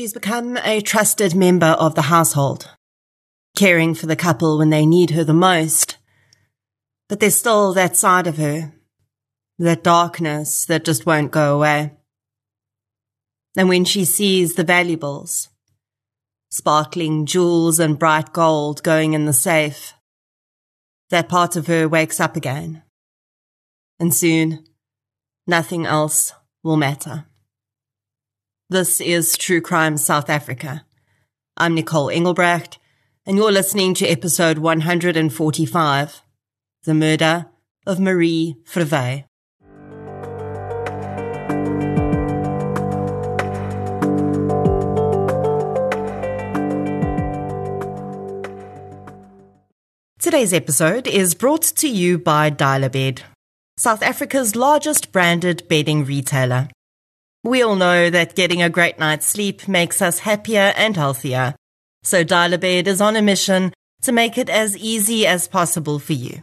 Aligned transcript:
She's 0.00 0.14
become 0.14 0.56
a 0.64 0.80
trusted 0.80 1.34
member 1.34 1.66
of 1.66 1.94
the 1.94 2.08
household, 2.08 2.70
caring 3.54 3.92
for 3.92 4.06
the 4.06 4.16
couple 4.16 4.56
when 4.56 4.70
they 4.70 4.86
need 4.86 5.10
her 5.10 5.24
the 5.24 5.34
most. 5.34 5.98
But 7.10 7.20
there's 7.20 7.34
still 7.34 7.74
that 7.74 7.98
side 7.98 8.26
of 8.26 8.38
her, 8.38 8.72
that 9.58 9.84
darkness 9.84 10.64
that 10.64 10.86
just 10.86 11.04
won't 11.04 11.32
go 11.32 11.54
away. 11.54 11.98
And 13.58 13.68
when 13.68 13.84
she 13.84 14.06
sees 14.06 14.54
the 14.54 14.64
valuables, 14.64 15.50
sparkling 16.50 17.26
jewels 17.26 17.78
and 17.78 17.98
bright 17.98 18.32
gold 18.32 18.82
going 18.82 19.12
in 19.12 19.26
the 19.26 19.34
safe, 19.34 19.92
that 21.10 21.28
part 21.28 21.56
of 21.56 21.66
her 21.66 21.86
wakes 21.86 22.20
up 22.20 22.36
again. 22.36 22.84
And 23.98 24.14
soon, 24.14 24.64
nothing 25.46 25.84
else 25.84 26.32
will 26.62 26.78
matter. 26.78 27.26
This 28.72 29.00
is 29.00 29.36
True 29.36 29.60
Crime 29.60 29.96
South 29.96 30.30
Africa. 30.30 30.84
I'm 31.56 31.74
Nicole 31.74 32.08
Engelbrecht, 32.08 32.78
and 33.26 33.36
you're 33.36 33.50
listening 33.50 33.94
to 33.94 34.06
episode 34.06 34.58
145 34.58 36.22
The 36.84 36.94
Murder 36.94 37.46
of 37.84 37.98
Marie 37.98 38.54
Verwey. 38.72 39.24
Today's 50.20 50.52
episode 50.52 51.08
is 51.08 51.34
brought 51.34 51.62
to 51.62 51.88
you 51.88 52.18
by 52.18 52.50
Dial-A-Bed, 52.50 53.22
South 53.76 54.04
Africa's 54.04 54.54
largest 54.54 55.10
branded 55.10 55.66
bedding 55.68 56.04
retailer. 56.04 56.68
We 57.42 57.62
all 57.62 57.76
know 57.76 58.10
that 58.10 58.34
getting 58.34 58.60
a 58.60 58.68
great 58.68 58.98
night's 58.98 59.26
sleep 59.26 59.66
makes 59.66 60.02
us 60.02 60.18
happier 60.20 60.74
and 60.76 60.94
healthier. 60.94 61.54
So 62.02 62.22
Dial-A-Bed 62.22 62.86
is 62.86 63.00
on 63.00 63.16
a 63.16 63.22
mission 63.22 63.72
to 64.02 64.12
make 64.12 64.36
it 64.36 64.50
as 64.50 64.76
easy 64.76 65.26
as 65.26 65.48
possible 65.48 65.98
for 65.98 66.12
you. 66.12 66.42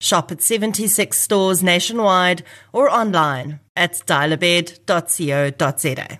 Shop 0.00 0.32
at 0.32 0.42
76 0.42 1.18
stores 1.18 1.62
nationwide 1.62 2.44
or 2.72 2.90
online 2.90 3.60
at 3.74 3.92
dialabed.co.za. 4.06 6.18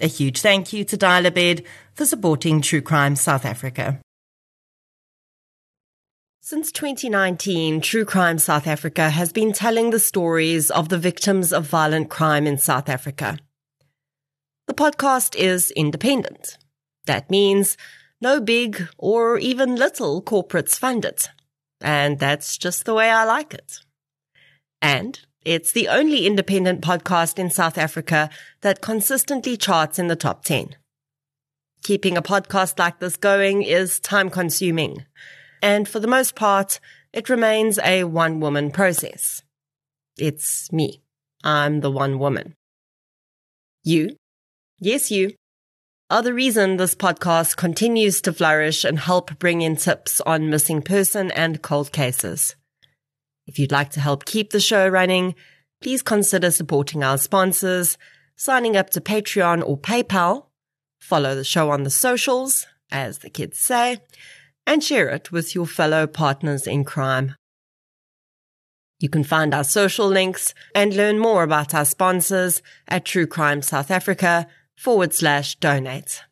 A 0.00 0.06
huge 0.06 0.40
thank 0.40 0.72
you 0.72 0.84
to 0.84 0.96
Dial-A-Bed 0.96 1.64
for 1.94 2.04
supporting 2.04 2.60
True 2.60 2.80
Crime 2.80 3.16
South 3.16 3.44
Africa. 3.44 3.98
Since 6.44 6.72
2019, 6.72 7.80
True 7.82 8.04
Crime 8.04 8.36
South 8.36 8.66
Africa 8.66 9.10
has 9.10 9.32
been 9.32 9.52
telling 9.52 9.90
the 9.90 10.00
stories 10.00 10.72
of 10.72 10.88
the 10.88 10.98
victims 10.98 11.52
of 11.52 11.68
violent 11.68 12.10
crime 12.10 12.48
in 12.48 12.58
South 12.58 12.88
Africa. 12.88 13.38
The 14.66 14.74
podcast 14.74 15.36
is 15.36 15.70
independent. 15.70 16.58
That 17.06 17.30
means 17.30 17.76
no 18.20 18.40
big 18.40 18.88
or 18.98 19.38
even 19.38 19.76
little 19.76 20.20
corporates 20.20 20.76
fund 20.76 21.04
it. 21.04 21.28
And 21.80 22.18
that's 22.18 22.58
just 22.58 22.86
the 22.86 22.94
way 22.94 23.08
I 23.08 23.22
like 23.22 23.54
it. 23.54 23.78
And 24.80 25.20
it's 25.44 25.70
the 25.70 25.86
only 25.86 26.26
independent 26.26 26.80
podcast 26.80 27.38
in 27.38 27.50
South 27.50 27.78
Africa 27.78 28.30
that 28.62 28.82
consistently 28.82 29.56
charts 29.56 29.96
in 29.96 30.08
the 30.08 30.16
top 30.16 30.44
10. 30.44 30.74
Keeping 31.84 32.16
a 32.16 32.22
podcast 32.22 32.80
like 32.80 32.98
this 32.98 33.16
going 33.16 33.62
is 33.62 34.00
time 34.00 34.28
consuming 34.28 35.06
and 35.62 35.88
for 35.88 36.00
the 36.00 36.08
most 36.08 36.34
part, 36.34 36.80
it 37.12 37.28
remains 37.28 37.78
a 37.78 38.04
one 38.04 38.40
woman 38.40 38.70
process. 38.70 39.42
It's 40.18 40.70
me. 40.72 41.00
I'm 41.44 41.80
the 41.80 41.90
one 41.90 42.18
woman. 42.18 42.54
You, 43.84 44.16
yes, 44.78 45.10
you, 45.10 45.34
are 46.10 46.22
the 46.22 46.34
reason 46.34 46.76
this 46.76 46.94
podcast 46.94 47.56
continues 47.56 48.20
to 48.20 48.32
flourish 48.32 48.84
and 48.84 48.98
help 48.98 49.38
bring 49.38 49.62
in 49.62 49.76
tips 49.76 50.20
on 50.20 50.50
missing 50.50 50.82
person 50.82 51.30
and 51.30 51.62
cold 51.62 51.90
cases. 51.90 52.54
If 53.46 53.58
you'd 53.58 53.72
like 53.72 53.90
to 53.92 54.00
help 54.00 54.24
keep 54.24 54.50
the 54.50 54.60
show 54.60 54.86
running, 54.88 55.34
please 55.80 56.02
consider 56.02 56.50
supporting 56.50 57.02
our 57.02 57.18
sponsors, 57.18 57.98
signing 58.36 58.76
up 58.76 58.90
to 58.90 59.00
Patreon 59.00 59.66
or 59.66 59.78
PayPal, 59.78 60.46
follow 61.00 61.34
the 61.34 61.44
show 61.44 61.70
on 61.70 61.82
the 61.82 61.90
socials, 61.90 62.66
as 62.90 63.18
the 63.18 63.30
kids 63.30 63.58
say, 63.58 63.98
and 64.66 64.82
share 64.82 65.08
it 65.08 65.32
with 65.32 65.54
your 65.54 65.66
fellow 65.66 66.06
partners 66.06 66.66
in 66.66 66.84
crime. 66.84 67.34
You 68.98 69.08
can 69.08 69.24
find 69.24 69.52
our 69.52 69.64
social 69.64 70.06
links 70.06 70.54
and 70.74 70.94
learn 70.94 71.18
more 71.18 71.42
about 71.42 71.74
our 71.74 71.84
sponsors 71.84 72.62
at 72.86 73.04
True 73.04 73.26
Crime 73.26 73.60
South 73.60 73.90
Africa 73.90 74.46
forward 74.76 75.12
slash 75.12 75.56
donate. 75.56 76.22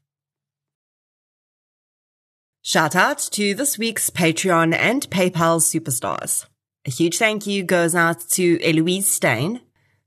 Shout 2.62 2.94
out 2.94 3.18
to 3.32 3.54
this 3.54 3.76
week's 3.76 4.10
Patreon 4.10 4.74
and 4.74 5.08
PayPal 5.10 5.60
superstars. 5.60 6.46
A 6.86 6.90
huge 6.90 7.18
thank 7.18 7.46
you 7.46 7.64
goes 7.64 7.94
out 7.94 8.20
to 8.30 8.60
Eloise 8.62 9.12
Stein, 9.12 9.60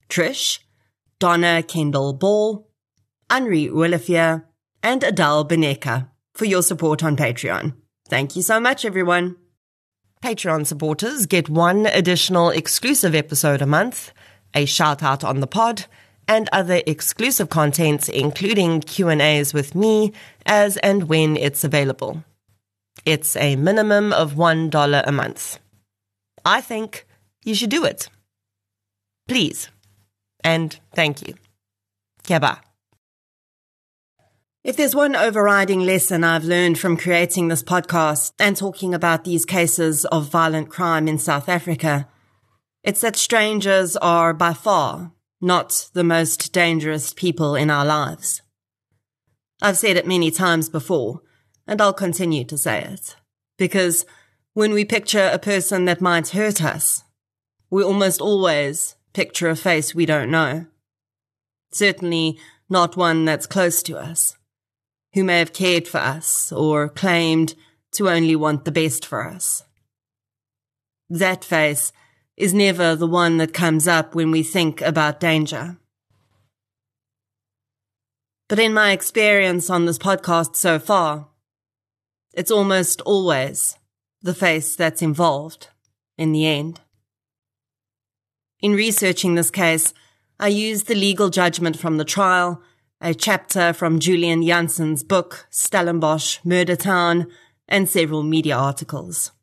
Trish, 0.07 0.59
Donna 1.19 1.63
Kendall 1.63 2.13
Ball, 2.13 2.67
Henri 3.29 3.69
Olivier, 3.69 4.41
and 4.81 5.03
Adele 5.03 5.45
Beneka 5.45 6.09
for 6.33 6.45
your 6.45 6.61
support 6.61 7.03
on 7.03 7.17
Patreon. 7.17 7.73
Thank 8.07 8.35
you 8.35 8.41
so 8.41 8.59
much, 8.59 8.85
everyone. 8.85 9.37
Patreon 10.21 10.65
supporters 10.65 11.25
get 11.25 11.49
one 11.49 11.85
additional 11.85 12.49
exclusive 12.49 13.15
episode 13.15 13.61
a 13.61 13.65
month, 13.65 14.11
a 14.53 14.65
shout 14.65 15.03
out 15.03 15.23
on 15.23 15.39
the 15.39 15.47
pod, 15.47 15.85
and 16.27 16.47
other 16.51 16.81
exclusive 16.85 17.49
contents 17.49 18.07
including 18.07 18.81
Q&As 18.81 19.53
with 19.53 19.75
me 19.75 20.13
as 20.45 20.77
and 20.77 21.09
when 21.09 21.35
it's 21.35 21.63
available. 21.63 22.23
It's 23.05 23.35
a 23.35 23.55
minimum 23.55 24.13
of 24.13 24.33
$1 24.33 25.03
a 25.05 25.11
month. 25.11 25.59
I 26.45 26.61
think 26.61 27.05
you 27.43 27.55
should 27.55 27.69
do 27.69 27.83
it. 27.83 28.09
Please. 29.27 29.69
And 30.43 30.79
thank 30.93 31.27
you. 31.27 31.35
Keba. 32.23 32.59
If 34.63 34.77
there's 34.77 34.95
one 34.95 35.13
overriding 35.13 35.81
lesson 35.81 36.23
I've 36.23 36.45
learned 36.45 36.79
from 36.79 36.95
creating 36.95 37.49
this 37.49 37.61
podcast 37.61 38.31
and 38.39 38.55
talking 38.55 38.93
about 38.93 39.25
these 39.25 39.43
cases 39.43 40.05
of 40.05 40.31
violent 40.31 40.69
crime 40.69 41.09
in 41.09 41.17
South 41.17 41.49
Africa, 41.49 42.07
it's 42.81 43.01
that 43.01 43.17
strangers 43.17 43.97
are 43.97 44.33
by 44.33 44.53
far 44.53 45.11
not 45.41 45.89
the 45.91 46.03
most 46.05 46.53
dangerous 46.53 47.11
people 47.11 47.55
in 47.55 47.69
our 47.69 47.83
lives. 47.83 48.41
I've 49.61 49.77
said 49.77 49.97
it 49.97 50.07
many 50.07 50.31
times 50.31 50.69
before, 50.69 51.19
and 51.67 51.81
I'll 51.81 51.91
continue 51.91 52.45
to 52.45 52.57
say 52.57 52.83
it, 52.83 53.17
because 53.57 54.05
when 54.53 54.71
we 54.71 54.85
picture 54.85 55.29
a 55.33 55.39
person 55.39 55.83
that 55.85 55.99
might 55.99 56.29
hurt 56.29 56.63
us, 56.63 57.03
we 57.69 57.83
almost 57.83 58.21
always 58.21 58.95
picture 59.11 59.49
a 59.49 59.57
face 59.57 59.93
we 59.93 60.05
don't 60.05 60.31
know. 60.31 60.67
Certainly 61.73 62.39
not 62.69 62.95
one 62.95 63.25
that's 63.25 63.45
close 63.45 63.83
to 63.83 63.97
us 63.97 64.37
who 65.13 65.23
may 65.23 65.39
have 65.39 65.53
cared 65.53 65.87
for 65.87 65.99
us 65.99 66.51
or 66.51 66.89
claimed 66.89 67.55
to 67.93 68.09
only 68.09 68.35
want 68.35 68.65
the 68.65 68.71
best 68.71 69.05
for 69.05 69.27
us. 69.27 69.63
That 71.09 71.43
face 71.43 71.91
is 72.35 72.53
never 72.53 72.95
the 72.95 73.07
one 73.07 73.37
that 73.37 73.53
comes 73.53 73.87
up 73.87 74.15
when 74.15 74.31
we 74.31 74.41
think 74.41 74.81
about 74.81 75.19
danger. 75.19 75.77
But 78.49 78.59
in 78.59 78.73
my 78.73 78.91
experience 78.91 79.69
on 79.69 79.85
this 79.85 79.99
podcast 79.99 80.55
so 80.55 80.79
far, 80.79 81.27
it's 82.33 82.51
almost 82.51 83.01
always 83.01 83.77
the 84.21 84.33
face 84.33 84.75
that's 84.75 85.01
involved 85.01 85.67
in 86.17 86.31
the 86.31 86.47
end. 86.47 86.81
In 88.59 88.73
researching 88.73 89.35
this 89.35 89.51
case, 89.51 89.93
I 90.39 90.47
used 90.47 90.87
the 90.87 90.95
legal 90.95 91.29
judgment 91.29 91.77
from 91.77 91.97
the 91.97 92.05
trial 92.05 92.61
a 93.03 93.13
chapter 93.13 93.73
from 93.73 93.99
Julian 93.99 94.41
Janssen's 94.43 95.03
book, 95.03 95.45
Stellenbosch 95.49 96.39
Murder 96.45 96.77
Town, 96.77 97.27
and 97.67 97.89
several 97.89 98.23
media 98.23 98.55
articles. 98.55 99.33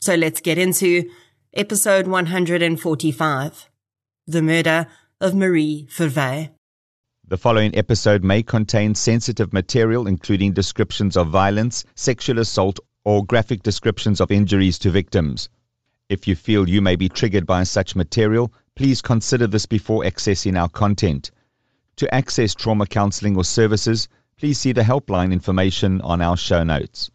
So 0.00 0.14
let's 0.14 0.40
get 0.40 0.58
into 0.58 1.10
episode 1.52 2.06
145 2.06 3.68
The 4.28 4.42
Murder 4.42 4.86
of 5.20 5.34
Marie 5.34 5.88
Verwey. 5.90 6.50
The 7.26 7.36
following 7.36 7.76
episode 7.76 8.22
may 8.22 8.44
contain 8.44 8.94
sensitive 8.94 9.52
material, 9.52 10.06
including 10.06 10.52
descriptions 10.52 11.16
of 11.16 11.30
violence, 11.30 11.84
sexual 11.96 12.38
assault, 12.38 12.78
or 13.04 13.26
graphic 13.26 13.64
descriptions 13.64 14.20
of 14.20 14.30
injuries 14.30 14.78
to 14.78 14.90
victims. 14.90 15.48
If 16.08 16.28
you 16.28 16.36
feel 16.36 16.68
you 16.68 16.80
may 16.80 16.94
be 16.94 17.08
triggered 17.08 17.44
by 17.44 17.64
such 17.64 17.96
material, 17.96 18.52
please 18.76 19.02
consider 19.02 19.48
this 19.48 19.66
before 19.66 20.04
accessing 20.04 20.56
our 20.56 20.68
content. 20.68 21.32
To 21.96 22.12
access 22.14 22.54
trauma 22.54 22.86
counseling 22.86 23.36
or 23.36 23.44
services, 23.44 24.08
please 24.36 24.58
see 24.58 24.72
the 24.72 24.82
helpline 24.82 25.32
information 25.32 26.00
on 26.00 26.20
our 26.20 26.36
show 26.36 26.64
notes. 26.64 27.10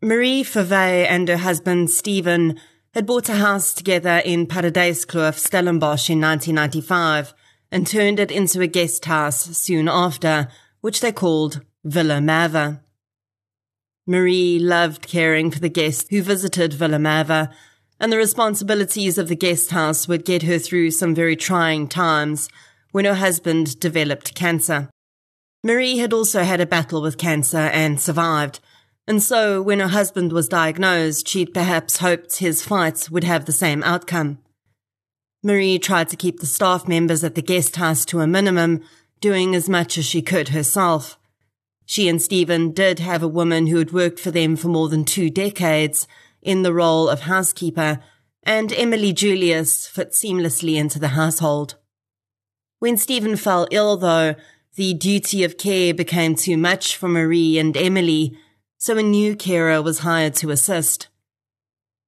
Marie 0.00 0.42
Verwey 0.42 1.06
and 1.08 1.28
her 1.28 1.36
husband 1.36 1.90
Stephen 1.90 2.58
had 2.94 3.06
bought 3.06 3.28
a 3.28 3.34
house 3.34 3.72
together 3.72 4.20
in 4.24 4.46
Paradyskloof, 4.46 5.38
Stellenbosch 5.38 6.10
in 6.10 6.20
1995 6.20 7.34
and 7.70 7.86
turned 7.86 8.20
it 8.20 8.30
into 8.30 8.60
a 8.60 8.66
guest 8.66 9.06
house 9.06 9.56
soon 9.56 9.88
after 9.88 10.48
which 10.82 11.00
they 11.00 11.10
called 11.10 11.62
Villa 11.84 12.18
Mava. 12.18 12.80
Marie 14.06 14.58
loved 14.58 15.06
caring 15.06 15.50
for 15.50 15.60
the 15.60 15.70
guests 15.70 16.08
who 16.10 16.22
visited 16.22 16.74
Villa 16.74 16.98
Mava, 16.98 17.50
and 17.98 18.12
the 18.12 18.18
responsibilities 18.18 19.16
of 19.16 19.28
the 19.28 19.36
guest 19.36 19.70
house 19.70 20.06
would 20.06 20.24
get 20.24 20.42
her 20.42 20.58
through 20.58 20.90
some 20.90 21.14
very 21.14 21.36
trying 21.36 21.88
times 21.88 22.48
when 22.92 23.04
her 23.04 23.14
husband 23.14 23.80
developed 23.80 24.34
cancer. 24.34 24.88
Marie 25.64 25.98
had 25.98 26.12
also 26.12 26.44
had 26.44 26.60
a 26.60 26.66
battle 26.66 27.02
with 27.02 27.18
cancer 27.18 27.56
and 27.56 28.00
survived, 28.00 28.60
and 29.06 29.22
so 29.22 29.60
when 29.60 29.80
her 29.80 29.88
husband 29.88 30.32
was 30.32 30.48
diagnosed, 30.48 31.26
she'd 31.26 31.52
perhaps 31.52 31.98
hoped 31.98 32.36
his 32.36 32.62
fight 32.62 33.08
would 33.10 33.24
have 33.24 33.44
the 33.44 33.52
same 33.52 33.82
outcome. 33.82 34.38
Marie 35.42 35.78
tried 35.78 36.08
to 36.08 36.16
keep 36.16 36.38
the 36.38 36.46
staff 36.46 36.86
members 36.86 37.24
at 37.24 37.34
the 37.34 37.42
guest 37.42 37.76
house 37.76 38.04
to 38.04 38.20
a 38.20 38.26
minimum, 38.26 38.80
doing 39.20 39.54
as 39.54 39.68
much 39.68 39.98
as 39.98 40.04
she 40.04 40.22
could 40.22 40.50
herself. 40.50 41.18
She 41.84 42.08
and 42.08 42.22
Stephen 42.22 42.70
did 42.70 43.00
have 43.00 43.22
a 43.22 43.28
woman 43.28 43.66
who 43.66 43.78
had 43.78 43.92
worked 43.92 44.20
for 44.20 44.30
them 44.30 44.56
for 44.56 44.68
more 44.68 44.88
than 44.88 45.04
two 45.04 45.30
decades 45.30 46.06
in 46.40 46.62
the 46.62 46.72
role 46.72 47.08
of 47.08 47.20
housekeeper, 47.20 48.00
and 48.44 48.72
Emily 48.72 49.12
Julius 49.12 49.86
fit 49.86 50.10
seamlessly 50.10 50.76
into 50.76 50.98
the 50.98 51.08
household. 51.08 51.76
When 52.82 52.96
Stephen 52.96 53.36
fell 53.36 53.68
ill, 53.70 53.96
though, 53.96 54.34
the 54.74 54.92
duty 54.92 55.44
of 55.44 55.56
care 55.56 55.94
became 55.94 56.34
too 56.34 56.56
much 56.56 56.96
for 56.96 57.08
Marie 57.08 57.56
and 57.56 57.76
Emily, 57.76 58.36
so 58.76 58.98
a 58.98 59.04
new 59.04 59.36
carer 59.36 59.80
was 59.80 60.00
hired 60.00 60.34
to 60.34 60.50
assist. 60.50 61.06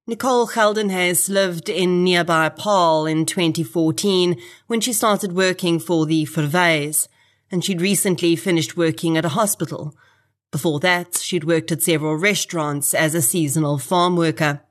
Nicole 0.09 0.49
Geldenhuys 0.49 1.29
lived 1.29 1.69
in 1.69 2.03
nearby 2.03 2.49
Paarl 2.49 3.07
in 3.07 3.25
2014 3.25 4.37
when 4.67 4.81
she 4.81 4.93
started 4.93 5.37
working 5.37 5.79
for 5.79 6.07
the 6.07 6.27
Verweys, 6.27 7.07
and 7.53 7.65
she'd 7.65 7.81
recently 7.81 8.35
finished 8.35 8.77
working 8.77 9.17
at 9.17 9.25
a 9.25 9.37
hospital. 9.39 9.95
Before 10.51 10.81
that, 10.81 11.19
she'd 11.19 11.45
worked 11.45 11.71
at 11.71 11.85
several 11.85 12.17
restaurants 12.17 12.95
as 12.95 13.15
a 13.15 13.23
seasonal 13.23 13.79
farm 13.79 14.17
worker. 14.17 14.63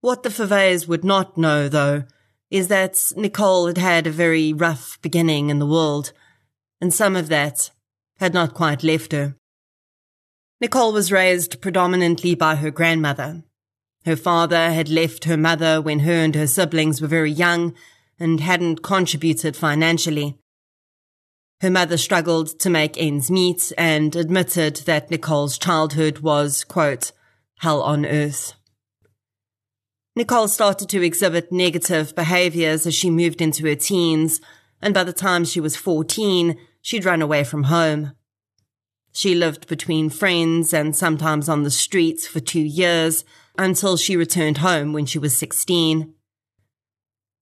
What 0.00 0.24
the 0.24 0.30
Verweys 0.30 0.88
would 0.88 1.04
not 1.04 1.38
know, 1.38 1.68
though, 1.68 2.06
is 2.54 2.68
that 2.68 3.12
Nicole 3.16 3.66
had 3.66 3.78
had 3.78 4.06
a 4.06 4.10
very 4.10 4.52
rough 4.52 4.98
beginning 5.02 5.50
in 5.50 5.58
the 5.58 5.66
world, 5.66 6.12
and 6.80 6.92
some 6.92 7.16
of 7.16 7.28
that 7.28 7.70
had 8.18 8.32
not 8.32 8.54
quite 8.54 8.82
left 8.82 9.12
her. 9.12 9.34
Nicole 10.60 10.92
was 10.92 11.12
raised 11.12 11.60
predominantly 11.60 12.34
by 12.34 12.54
her 12.56 12.70
grandmother, 12.70 13.42
her 14.04 14.16
father 14.16 14.70
had 14.70 14.88
left 14.88 15.24
her 15.24 15.36
mother 15.36 15.80
when 15.80 16.00
her 16.00 16.12
and 16.12 16.34
her 16.34 16.46
siblings 16.46 17.00
were 17.00 17.08
very 17.08 17.30
young 17.30 17.74
and 18.18 18.40
hadn't 18.40 18.82
contributed 18.82 19.56
financially. 19.56 20.38
Her 21.60 21.70
mother 21.70 21.96
struggled 21.96 22.58
to 22.60 22.68
make 22.68 22.98
ends 22.98 23.30
meet 23.30 23.72
and 23.78 24.14
admitted 24.14 24.76
that 24.84 25.10
Nicole's 25.10 25.56
childhood 25.56 26.18
was, 26.18 26.64
quote, 26.64 27.12
hell 27.60 27.80
on 27.82 28.04
earth. 28.04 28.52
Nicole 30.16 30.46
started 30.46 30.88
to 30.90 31.02
exhibit 31.02 31.50
negative 31.50 32.14
behaviors 32.14 32.86
as 32.86 32.94
she 32.94 33.10
moved 33.10 33.40
into 33.40 33.66
her 33.66 33.74
teens, 33.74 34.40
and 34.80 34.94
by 34.94 35.02
the 35.02 35.12
time 35.12 35.44
she 35.44 35.58
was 35.58 35.76
14, 35.76 36.56
she'd 36.80 37.04
run 37.04 37.20
away 37.20 37.42
from 37.42 37.64
home. 37.64 38.12
She 39.12 39.34
lived 39.34 39.66
between 39.66 40.10
friends 40.10 40.72
and 40.72 40.94
sometimes 40.94 41.48
on 41.48 41.62
the 41.62 41.70
streets 41.70 42.26
for 42.26 42.40
two 42.40 42.60
years 42.60 43.24
until 43.58 43.96
she 43.96 44.16
returned 44.16 44.58
home 44.58 44.92
when 44.92 45.06
she 45.06 45.18
was 45.18 45.36
16. 45.36 46.12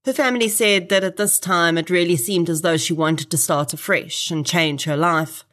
Her 0.05 0.13
family 0.13 0.49
said 0.49 0.89
that 0.89 1.05
at 1.05 1.17
this 1.17 1.39
time 1.39 1.79
it 1.79 1.91
really 1.91 2.17
seemed 2.17 2.51
as 2.51 2.63
though 2.63 2.77
she 2.77 2.93
wanted 2.93 3.31
to 3.31 3.39
start 3.39 3.73
afresh 3.73 4.31
and 4.31 4.47
change 4.47 4.85
her 4.85 4.97
life. 4.97 5.45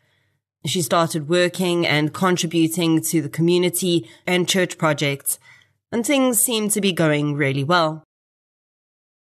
She 0.65 0.81
started 0.81 1.30
working 1.30 1.86
and 1.86 2.13
contributing 2.13 3.01
to 3.04 3.22
the 3.22 3.30
community 3.30 4.10
and 4.25 4.48
church 4.48 4.77
projects, 4.77 5.39
and 5.91 6.06
things 6.06 6.41
seemed 6.41 6.71
to 6.71 6.81
be 6.81 6.91
going 6.91 7.36
really 7.36 7.63
well. 7.63 8.03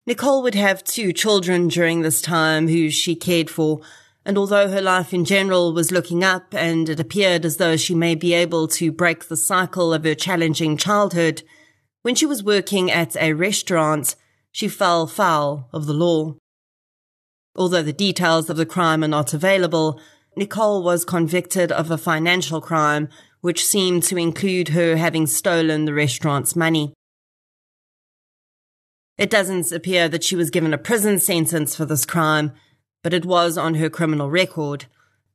Nicole 0.06 0.42
would 0.44 0.56
have 0.56 0.84
two 0.84 1.12
children 1.12 1.68
during 1.68 2.02
this 2.02 2.22
time 2.22 2.68
who 2.68 2.90
she 2.90 3.16
cared 3.16 3.50
for, 3.50 3.82
and 4.26 4.38
although 4.38 4.70
her 4.70 4.82
life 4.82 5.14
in 5.14 5.26
general 5.26 5.74
was 5.74 5.92
looking 5.92 6.24
up 6.24 6.54
and 6.54 6.90
it 6.90 7.00
appeared 7.00 7.46
as 7.46 7.58
though 7.58 7.76
she 7.76 7.94
may 7.94 8.16
be 8.16 8.34
able 8.34 8.68
to 8.70 8.92
break 8.92 9.28
the 9.28 9.38
cycle 9.38 9.94
of 9.94 10.04
her 10.04 10.16
challenging 10.16 10.78
childhood, 10.78 11.44
when 12.04 12.16
she 12.16 12.26
was 12.26 12.44
working 12.44 12.90
at 12.90 13.18
a 13.18 13.34
restaurant, 13.34 14.16
she 14.52 14.68
fell 14.68 15.08
foul 15.08 15.70
of 15.74 15.86
the 15.86 15.94
law. 15.94 16.36
Although 17.56 17.84
the 17.84 17.94
details 17.94 18.50
of 18.50 18.56
the 18.58 18.66
crime 18.66 19.04
are 19.04 19.10
not 19.10 19.34
available, 19.34 20.00
Nicole 20.38 20.84
was 20.84 21.04
convicted 21.04 21.72
of 21.72 21.90
a 21.90 21.98
financial 21.98 22.62
crime 22.62 23.10
which 23.42 23.66
seemed 23.66 24.04
to 24.04 24.18
include 24.18 24.70
her 24.70 24.98
having 24.98 25.28
stolen 25.28 25.86
the 25.86 25.94
restaurant's 25.94 26.56
money. 26.56 26.94
It 29.18 29.30
doesn't 29.30 29.72
appear 29.72 30.08
that 30.10 30.24
she 30.24 30.36
was 30.36 30.52
given 30.52 30.74
a 30.74 30.78
prison 30.78 31.20
sentence 31.20 31.76
for 31.76 31.86
this 31.86 32.06
crime, 32.06 32.52
but 33.04 33.14
it 33.14 33.26
was 33.26 33.58
on 33.58 33.76
her 33.76 33.90
criminal 33.90 34.30
record. 34.30 34.86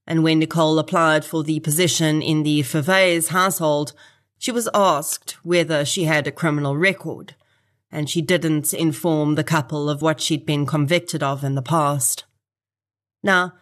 And 0.06 0.22
when 0.22 0.38
Nicole 0.38 0.78
applied 0.78 1.24
for 1.24 1.42
the 1.42 1.60
position 1.60 2.22
in 2.22 2.42
the 2.42 2.60
Verweys 2.60 3.28
household, 3.28 3.92
she 4.38 4.52
was 4.52 4.68
asked 4.74 5.36
whether 5.44 5.84
she 5.84 6.04
had 6.04 6.26
a 6.26 6.32
criminal 6.32 6.76
record, 6.76 7.34
and 7.90 8.10
she 8.10 8.20
didn't 8.20 8.74
inform 8.74 9.34
the 9.34 9.44
couple 9.44 9.88
of 9.88 10.02
what 10.02 10.20
she'd 10.20 10.44
been 10.44 10.66
convicted 10.66 11.22
of 11.22 11.44
in 11.44 11.54
the 11.54 11.62
past. 11.62 12.24
Now, 13.22 13.54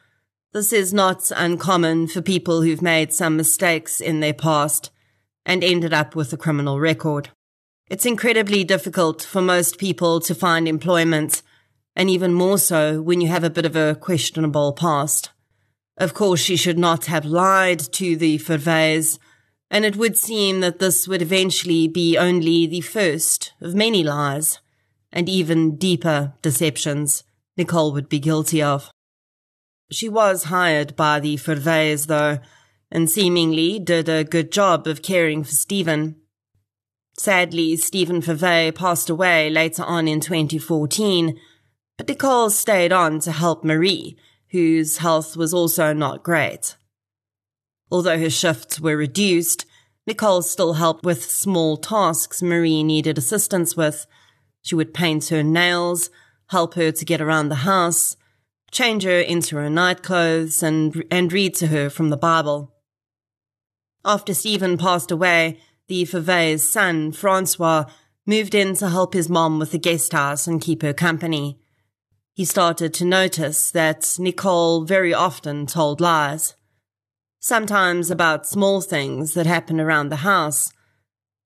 this 0.52 0.72
is 0.72 0.92
not 0.92 1.30
uncommon 1.36 2.08
for 2.08 2.20
people 2.20 2.62
who've 2.62 2.82
made 2.82 3.12
some 3.12 3.36
mistakes 3.36 4.00
in 4.00 4.20
their 4.20 4.34
past 4.34 4.90
and 5.46 5.62
ended 5.62 5.92
up 5.92 6.16
with 6.16 6.32
a 6.32 6.36
criminal 6.36 6.80
record. 6.80 7.30
It's 7.88 8.06
incredibly 8.06 8.64
difficult 8.64 9.22
for 9.22 9.40
most 9.40 9.78
people 9.78 10.20
to 10.20 10.34
find 10.34 10.66
employment 10.66 11.42
and 11.94 12.10
even 12.10 12.34
more 12.34 12.58
so 12.58 13.00
when 13.00 13.20
you 13.20 13.28
have 13.28 13.44
a 13.44 13.50
bit 13.50 13.64
of 13.64 13.76
a 13.76 13.94
questionable 13.94 14.72
past. 14.72 15.30
Of 15.96 16.14
course, 16.14 16.40
she 16.40 16.56
should 16.56 16.78
not 16.78 17.06
have 17.06 17.24
lied 17.24 17.80
to 17.92 18.16
the 18.16 18.38
Verweys, 18.38 19.18
and 19.70 19.84
it 19.84 19.96
would 19.96 20.16
seem 20.16 20.60
that 20.60 20.78
this 20.78 21.06
would 21.06 21.22
eventually 21.22 21.86
be 21.88 22.16
only 22.16 22.66
the 22.66 22.80
first 22.80 23.52
of 23.60 23.74
many 23.74 24.02
lies 24.02 24.60
and 25.12 25.28
even 25.28 25.76
deeper 25.76 26.34
deceptions 26.42 27.24
Nicole 27.56 27.92
would 27.92 28.08
be 28.08 28.18
guilty 28.18 28.62
of. 28.62 28.90
She 29.92 30.08
was 30.08 30.44
hired 30.44 30.94
by 30.94 31.18
the 31.18 31.36
Verweys, 31.36 32.06
though, 32.06 32.38
and 32.90 33.10
seemingly 33.10 33.78
did 33.78 34.08
a 34.08 34.24
good 34.24 34.52
job 34.52 34.86
of 34.86 35.02
caring 35.02 35.42
for 35.42 35.52
Stephen. 35.52 36.16
Sadly, 37.18 37.76
Stephen 37.76 38.22
Verwey 38.22 38.74
passed 38.74 39.10
away 39.10 39.50
later 39.50 39.82
on 39.82 40.08
in 40.08 40.20
2014, 40.20 41.38
but 41.98 42.08
Nicole 42.08 42.50
stayed 42.50 42.92
on 42.92 43.20
to 43.20 43.32
help 43.32 43.64
Marie, 43.64 44.16
whose 44.50 44.98
health 44.98 45.36
was 45.36 45.52
also 45.52 45.92
not 45.92 46.22
great. 46.22 46.76
Although 47.90 48.18
her 48.18 48.30
shifts 48.30 48.80
were 48.80 48.96
reduced, 48.96 49.66
Nicole 50.06 50.42
still 50.42 50.74
helped 50.74 51.04
with 51.04 51.24
small 51.24 51.76
tasks 51.76 52.42
Marie 52.42 52.82
needed 52.82 53.18
assistance 53.18 53.76
with. 53.76 54.06
She 54.62 54.74
would 54.74 54.94
paint 54.94 55.28
her 55.28 55.42
nails, 55.42 56.10
help 56.48 56.74
her 56.74 56.92
to 56.92 57.04
get 57.04 57.20
around 57.20 57.48
the 57.48 57.66
house, 57.66 58.16
change 58.70 59.04
her 59.04 59.20
into 59.20 59.56
her 59.56 59.70
night 59.70 60.02
clothes, 60.02 60.62
and, 60.62 61.04
and 61.10 61.32
read 61.32 61.54
to 61.56 61.68
her 61.68 61.90
from 61.90 62.10
the 62.10 62.16
Bible. 62.16 62.74
After 64.04 64.34
Stephen 64.34 64.78
passed 64.78 65.10
away, 65.10 65.60
the 65.88 66.04
Verwey's 66.04 66.68
son, 66.68 67.12
Francois, 67.12 67.84
moved 68.26 68.54
in 68.54 68.74
to 68.76 68.88
help 68.88 69.14
his 69.14 69.28
mom 69.28 69.58
with 69.58 69.72
the 69.72 69.78
guest 69.78 70.12
house 70.12 70.46
and 70.46 70.60
keep 70.60 70.82
her 70.82 70.92
company 70.92 71.60
he 72.40 72.46
started 72.46 72.94
to 72.94 73.04
notice 73.04 73.70
that 73.70 74.16
Nicole 74.18 74.84
very 74.84 75.12
often 75.12 75.66
told 75.66 76.00
lies. 76.00 76.54
Sometimes 77.38 78.10
about 78.10 78.46
small 78.46 78.80
things 78.80 79.34
that 79.34 79.44
happened 79.44 79.78
around 79.78 80.08
the 80.08 80.24
house, 80.24 80.72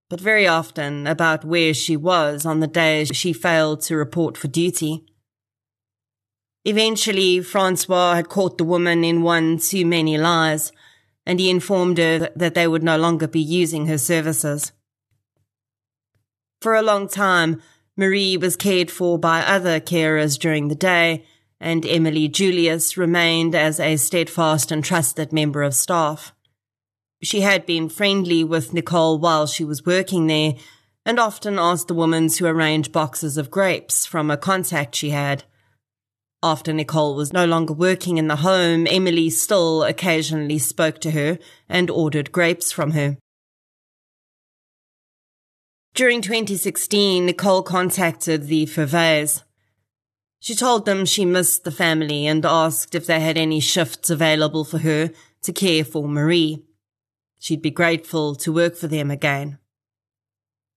but 0.09 0.21
very 0.21 0.47
often 0.47 1.09
about 1.09 1.45
where 1.45 1.75
she 1.75 1.97
was 1.97 2.47
on 2.47 2.61
the 2.61 2.69
day 2.69 3.05
she 3.07 3.33
failed 3.33 3.81
to 3.83 3.97
report 3.97 4.37
for 4.37 4.47
duty. 4.47 5.05
Eventually, 6.65 7.41
Francois 7.43 8.15
had 8.15 8.29
caught 8.29 8.57
the 8.57 8.65
woman 8.65 9.05
in 9.05 9.23
one 9.23 9.59
too 9.59 9.85
many 9.85 10.17
lies, 10.17 10.73
and 11.27 11.39
he 11.39 11.51
informed 11.51 11.99
her 11.99 12.31
that 12.35 12.55
they 12.55 12.67
would 12.67 12.83
no 12.83 12.97
longer 12.97 13.29
be 13.29 13.41
using 13.41 13.87
her 13.87 13.99
services. 13.99 14.73
For 16.63 16.75
a 16.75 16.83
long 16.83 17.09
time, 17.09 17.61
Marie 17.97 18.39
was 18.39 18.57
cared 18.57 18.91
for 18.91 19.19
by 19.19 19.43
other 19.43 19.79
carers 19.79 20.39
during 20.39 20.69
the 20.69 20.75
day, 20.75 21.25
and 21.61 21.85
Emily 21.85 22.29
Julius 22.29 22.97
remained 22.97 23.55
as 23.55 23.79
a 23.79 23.97
steadfast 23.97 24.73
and 24.73 24.83
trusted 24.83 25.33
member 25.33 25.63
of 25.63 25.75
staff. 25.75 26.33
She 27.23 27.43
had 27.43 27.67
been 27.67 27.89
friendly 27.89 28.43
with 28.43 28.73
Nicole 28.73 29.19
while 29.19 29.47
she 29.47 29.65
was 29.65 29.85
working 29.87 30.27
there, 30.27 30.55
and 31.07 31.21
often 31.21 31.59
asked 31.59 31.89
the 31.89 31.95
woman 31.95 32.29
to 32.29 32.47
arrange 32.47 32.91
boxes 32.91 33.37
of 33.37 33.51
grapes 33.51 34.07
from 34.07 34.31
a 34.31 34.39
contact 34.39 34.95
she 34.95 35.11
had. 35.11 35.45
After 36.45 36.75
Nicole 36.75 37.15
was 37.15 37.33
no 37.33 37.47
longer 37.47 37.73
working 37.73 38.19
in 38.19 38.29
the 38.29 38.37
home, 38.37 38.87
Emily 38.87 39.31
still 39.31 39.83
occasionally 39.83 40.59
spoke 40.59 41.01
to 41.01 41.13
her 41.13 41.39
and 41.71 41.89
ordered 41.89 42.33
grapes 42.33 42.71
from 42.71 42.91
her. 42.91 43.17
During 45.95 46.21
2016, 46.21 47.25
Nicole 47.25 47.63
contacted 47.63 48.47
the 48.47 48.67
Verweys. 48.67 49.43
She 50.39 50.55
told 50.55 50.85
them 50.85 51.07
she 51.07 51.25
missed 51.25 51.65
the 51.65 51.71
family 51.71 52.27
and 52.27 52.45
asked 52.45 52.95
if 52.95 53.07
they 53.07 53.21
had 53.21 53.39
any 53.39 53.59
shifts 53.59 54.11
available 54.11 54.67
for 54.67 54.77
her 54.81 55.13
to 55.45 55.53
care 55.55 55.83
for 55.83 56.07
Marie. 56.07 56.63
She'd 57.41 57.63
be 57.63 57.71
grateful 57.71 58.35
to 58.35 58.53
work 58.53 58.77
for 58.77 58.87
them 58.87 59.11
again. 59.11 59.59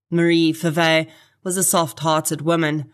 Marie 0.09 0.53
Verwey 0.53 1.09
was 1.43 1.57
a 1.57 1.63
soft-hearted 1.63 2.39
woman. 2.39 2.93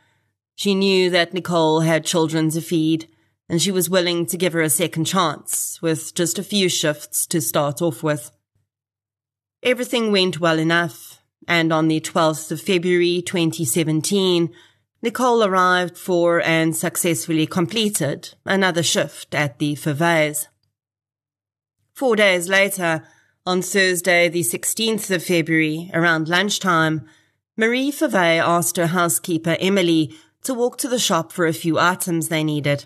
She 0.55 0.75
knew 0.75 1.09
that 1.09 1.33
Nicole 1.33 1.81
had 1.81 2.05
children 2.05 2.49
to 2.51 2.61
feed, 2.61 3.07
and 3.49 3.61
she 3.61 3.71
was 3.71 3.89
willing 3.89 4.25
to 4.27 4.37
give 4.37 4.53
her 4.53 4.61
a 4.61 4.69
second 4.69 5.05
chance 5.05 5.81
with 5.81 6.13
just 6.15 6.39
a 6.39 6.43
few 6.43 6.69
shifts 6.69 7.25
to 7.27 7.41
start 7.41 7.81
off 7.81 8.03
with. 8.03 8.31
Everything 9.61 10.11
went 10.11 10.39
well 10.39 10.59
enough, 10.59 11.21
and 11.47 11.73
on 11.73 11.87
the 11.87 11.99
12th 12.01 12.51
of 12.51 12.61
February 12.61 13.21
2017, 13.25 14.53
Nicole 15.01 15.43
arrived 15.43 15.97
for 15.97 16.41
and 16.41 16.75
successfully 16.75 17.45
completed 17.45 18.33
another 18.45 18.83
shift 18.83 19.35
at 19.35 19.59
the 19.59 19.75
Verweys. 19.75 20.47
Four 21.93 22.15
days 22.15 22.47
later, 22.47 23.03
on 23.45 23.61
Thursday, 23.61 24.29
the 24.29 24.41
16th 24.41 25.11
of 25.13 25.23
February, 25.23 25.91
around 25.93 26.29
lunchtime, 26.29 27.05
Marie 27.57 27.91
Verwey 27.91 28.41
asked 28.41 28.77
her 28.77 28.87
housekeeper 28.87 29.57
Emily 29.59 30.15
to 30.43 30.53
walk 30.53 30.77
to 30.77 30.87
the 30.87 30.99
shop 30.99 31.31
for 31.31 31.45
a 31.45 31.53
few 31.53 31.79
items 31.79 32.27
they 32.27 32.43
needed. 32.43 32.85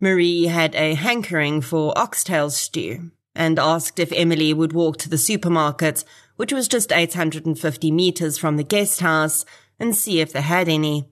Marie 0.00 0.44
had 0.44 0.74
a 0.74 0.94
hankering 0.94 1.60
for 1.60 1.96
oxtail 1.96 2.50
stew 2.50 3.10
and 3.34 3.58
asked 3.58 3.98
if 3.98 4.12
Emily 4.12 4.52
would 4.52 4.72
walk 4.72 4.98
to 4.98 5.08
the 5.08 5.18
supermarket 5.18 6.04
which 6.40 6.54
was 6.54 6.68
just 6.68 6.90
850 6.90 7.90
meters 7.90 8.38
from 8.38 8.56
the 8.56 8.64
guest 8.64 9.00
house, 9.00 9.44
and 9.78 9.94
see 9.94 10.20
if 10.20 10.32
they 10.32 10.40
had 10.40 10.70
any. 10.70 11.06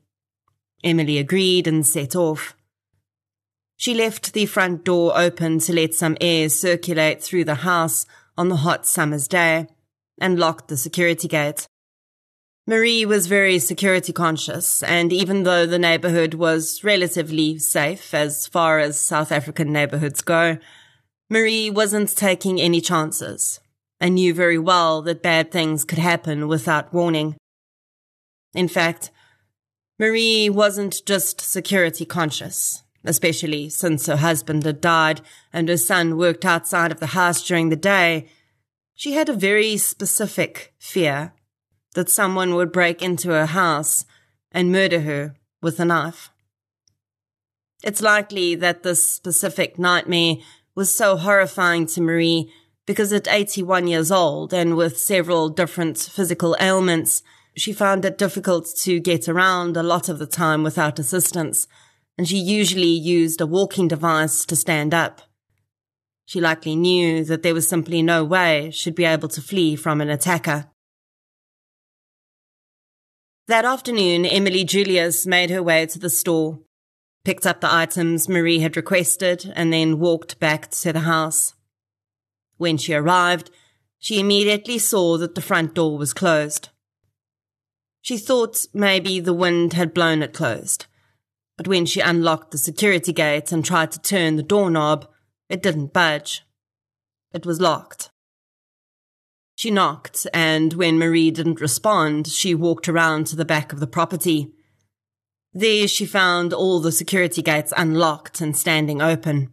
Emily 0.82 1.18
agreed 1.18 1.66
and 1.66 1.86
set 1.86 2.16
off. 2.16 2.56
She 3.76 3.92
left 3.92 4.32
the 4.32 4.46
front 4.46 4.84
door 4.84 5.12
open 5.14 5.58
to 5.58 5.74
let 5.74 5.92
some 5.92 6.16
air 6.22 6.48
circulate 6.48 7.22
through 7.22 7.44
the 7.44 7.56
house 7.56 8.06
on 8.38 8.48
the 8.48 8.56
hot 8.56 8.86
summer's 8.86 9.28
day, 9.28 9.66
and 10.18 10.38
locked 10.38 10.68
the 10.68 10.78
security 10.78 11.28
gate. 11.28 11.68
Marie 12.68 13.06
was 13.06 13.28
very 13.28 13.58
security 13.58 14.12
conscious, 14.12 14.82
and 14.82 15.10
even 15.10 15.44
though 15.44 15.64
the 15.64 15.78
neighborhood 15.78 16.34
was 16.34 16.84
relatively 16.84 17.58
safe 17.58 18.12
as 18.12 18.46
far 18.46 18.78
as 18.78 19.00
South 19.00 19.32
African 19.32 19.72
neighborhoods 19.72 20.20
go, 20.20 20.58
Marie 21.30 21.70
wasn't 21.70 22.14
taking 22.14 22.60
any 22.60 22.82
chances 22.82 23.58
and 23.98 24.16
knew 24.16 24.34
very 24.34 24.58
well 24.58 25.00
that 25.00 25.22
bad 25.22 25.50
things 25.50 25.82
could 25.82 25.96
happen 25.96 26.46
without 26.46 26.92
warning. 26.92 27.36
In 28.52 28.68
fact, 28.68 29.10
Marie 29.98 30.50
wasn't 30.50 31.00
just 31.06 31.40
security 31.40 32.04
conscious, 32.04 32.82
especially 33.02 33.70
since 33.70 34.04
her 34.04 34.16
husband 34.16 34.64
had 34.64 34.82
died 34.82 35.22
and 35.54 35.70
her 35.70 35.78
son 35.78 36.18
worked 36.18 36.44
outside 36.44 36.92
of 36.92 37.00
the 37.00 37.16
house 37.16 37.42
during 37.46 37.70
the 37.70 37.76
day. 37.76 38.28
She 38.94 39.12
had 39.12 39.30
a 39.30 39.32
very 39.32 39.78
specific 39.78 40.74
fear 40.78 41.32
that 41.98 42.08
someone 42.08 42.54
would 42.54 42.70
break 42.70 43.02
into 43.02 43.30
her 43.30 43.46
house 43.46 44.04
and 44.52 44.70
murder 44.70 45.00
her 45.00 45.34
with 45.60 45.80
a 45.80 45.84
knife. 45.84 46.30
It's 47.82 48.00
likely 48.00 48.54
that 48.54 48.84
this 48.84 49.12
specific 49.12 49.80
nightmare 49.80 50.36
was 50.76 50.94
so 50.94 51.16
horrifying 51.16 51.86
to 51.86 52.00
Marie 52.00 52.52
because 52.86 53.12
at 53.12 53.26
81 53.26 53.88
years 53.88 54.12
old 54.12 54.54
and 54.54 54.76
with 54.76 54.96
several 54.96 55.48
different 55.48 55.98
physical 55.98 56.56
ailments, 56.60 57.24
she 57.56 57.72
found 57.72 58.04
it 58.04 58.16
difficult 58.16 58.68
to 58.82 59.00
get 59.00 59.28
around 59.28 59.76
a 59.76 59.82
lot 59.82 60.08
of 60.08 60.20
the 60.20 60.26
time 60.26 60.62
without 60.62 61.00
assistance, 61.00 61.66
and 62.16 62.28
she 62.28 62.38
usually 62.38 62.86
used 62.86 63.40
a 63.40 63.46
walking 63.46 63.88
device 63.88 64.44
to 64.44 64.54
stand 64.54 64.94
up. 64.94 65.20
She 66.26 66.40
likely 66.40 66.76
knew 66.76 67.24
that 67.24 67.42
there 67.42 67.54
was 67.54 67.68
simply 67.68 68.02
no 68.02 68.22
way 68.22 68.70
she'd 68.70 68.94
be 68.94 69.04
able 69.04 69.30
to 69.30 69.42
flee 69.42 69.74
from 69.74 70.00
an 70.00 70.10
attacker. 70.10 70.70
That 73.48 73.64
afternoon, 73.64 74.26
Emily 74.26 74.62
Julius 74.62 75.24
made 75.24 75.48
her 75.48 75.62
way 75.62 75.86
to 75.86 75.98
the 75.98 76.10
store, 76.10 76.58
picked 77.24 77.46
up 77.46 77.62
the 77.62 77.74
items 77.74 78.28
Marie 78.28 78.58
had 78.58 78.76
requested, 78.76 79.50
and 79.56 79.72
then 79.72 79.98
walked 79.98 80.38
back 80.38 80.70
to 80.70 80.92
the 80.92 81.00
house. 81.00 81.54
When 82.58 82.76
she 82.76 82.92
arrived, 82.92 83.50
she 83.98 84.20
immediately 84.20 84.78
saw 84.78 85.16
that 85.16 85.34
the 85.34 85.40
front 85.40 85.72
door 85.72 85.96
was 85.96 86.12
closed. 86.12 86.68
She 88.02 88.18
thought 88.18 88.66
maybe 88.74 89.18
the 89.18 89.32
wind 89.32 89.72
had 89.72 89.94
blown 89.94 90.22
it 90.22 90.34
closed, 90.34 90.84
but 91.56 91.66
when 91.66 91.86
she 91.86 92.00
unlocked 92.00 92.50
the 92.50 92.58
security 92.58 93.14
gate 93.14 93.50
and 93.50 93.64
tried 93.64 93.92
to 93.92 93.98
turn 93.98 94.36
the 94.36 94.42
doorknob, 94.42 95.08
it 95.48 95.62
didn't 95.62 95.94
budge. 95.94 96.42
It 97.32 97.46
was 97.46 97.62
locked. 97.62 98.10
She 99.58 99.72
knocked, 99.72 100.24
and 100.32 100.72
when 100.74 101.00
Marie 101.00 101.32
didn't 101.32 101.60
respond, 101.60 102.28
she 102.28 102.54
walked 102.54 102.88
around 102.88 103.26
to 103.26 103.34
the 103.34 103.44
back 103.44 103.72
of 103.72 103.80
the 103.80 103.88
property. 103.88 104.52
There 105.52 105.88
she 105.88 106.06
found 106.06 106.52
all 106.52 106.78
the 106.78 106.92
security 106.92 107.42
gates 107.42 107.72
unlocked 107.76 108.40
and 108.40 108.56
standing 108.56 109.02
open. 109.02 109.50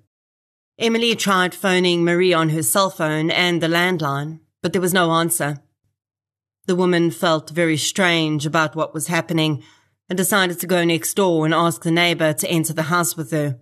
Emily 0.77 1.15
tried 1.15 1.55
phoning 1.55 2.03
Marie 2.03 2.35
on 2.35 2.49
her 2.49 2.61
cell 2.61 2.91
phone 2.91 3.31
and 3.31 3.63
the 3.63 3.67
landline, 3.67 4.41
but 4.61 4.73
there 4.73 4.81
was 4.81 4.93
no 4.93 5.11
answer. 5.11 5.57
The 6.67 6.75
woman 6.75 7.09
felt 7.09 7.49
very 7.49 7.75
strange 7.75 8.45
about 8.45 8.75
what 8.75 8.93
was 8.93 9.07
happening 9.07 9.63
and 10.07 10.15
decided 10.15 10.59
to 10.59 10.67
go 10.67 10.85
next 10.85 11.15
door 11.15 11.45
and 11.45 11.53
ask 11.53 11.81
the 11.81 11.89
neighbor 11.89 12.31
to 12.31 12.47
enter 12.47 12.73
the 12.73 12.93
house 12.93 13.17
with 13.17 13.31
her. 13.31 13.59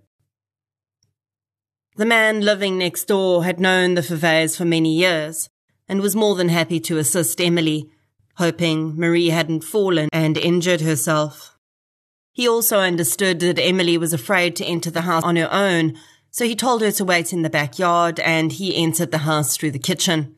The 1.96 2.06
man 2.06 2.42
living 2.42 2.78
next 2.78 3.06
door 3.06 3.46
had 3.46 3.62
known 3.62 3.94
the 3.94 4.02
Verweys 4.02 4.58
for 4.58 4.66
many 4.66 4.94
years 4.94 5.48
and 5.94 6.02
was 6.02 6.16
more 6.16 6.34
than 6.34 6.50
happy 6.50 6.80
to 6.80 6.98
assist 6.98 7.40
Emily, 7.40 7.88
hoping 8.38 8.96
Marie 8.98 9.30
hadn't 9.30 9.64
fallen 9.64 10.10
and 10.12 10.40
injured 10.40 10.82
herself. 10.82 11.56
He 12.32 12.48
also 12.48 12.80
understood 12.80 13.40
that 13.42 13.60
Emily 13.60 13.96
was 14.00 14.12
afraid 14.12 14.56
to 14.56 14.66
enter 14.66 14.90
the 14.90 15.02
house 15.02 15.24
on 15.24 15.36
her 15.36 15.54
own 15.54 15.94
so 16.32 16.46
he 16.46 16.56
told 16.56 16.82
her 16.82 16.92
to 16.94 17.06
wait 17.06 17.32
in 17.32 17.44
the 17.44 17.50
backyard 17.52 18.20
and 18.22 18.54
he 18.54 18.76
entered 18.76 19.12
the 19.12 19.20
house 19.20 19.56
through 19.56 19.70
the 19.70 19.78
kitchen. 19.78 20.36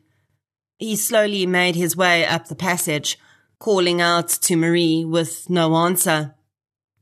He 0.76 0.94
slowly 0.94 1.46
made 1.46 1.74
his 1.74 1.96
way 1.96 2.26
up 2.26 2.48
the 2.48 2.54
passage, 2.54 3.18
calling 3.58 4.02
out 4.02 4.28
to 4.28 4.56
Marie 4.56 5.06
with 5.06 5.48
no 5.48 5.74
answer. 5.74 6.34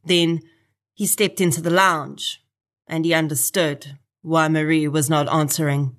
Then 0.05 0.43
he 0.93 1.07
stepped 1.07 1.41
into 1.41 1.61
the 1.61 1.71
lounge 1.71 2.41
and 2.87 3.05
he 3.05 3.15
understood 3.15 3.99
why 4.23 4.47
Marie 4.47 4.87
was 4.87 5.11
not 5.11 5.29
answering. 5.29 5.97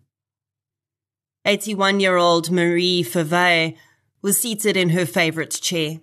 81 1.46 2.00
year 2.00 2.18
old 2.18 2.50
Marie 2.50 3.04
Verwey 3.04 3.78
was 4.24 4.42
seated 4.42 4.76
in 4.76 4.90
her 4.90 5.06
favorite 5.06 5.52
chair. 5.52 6.00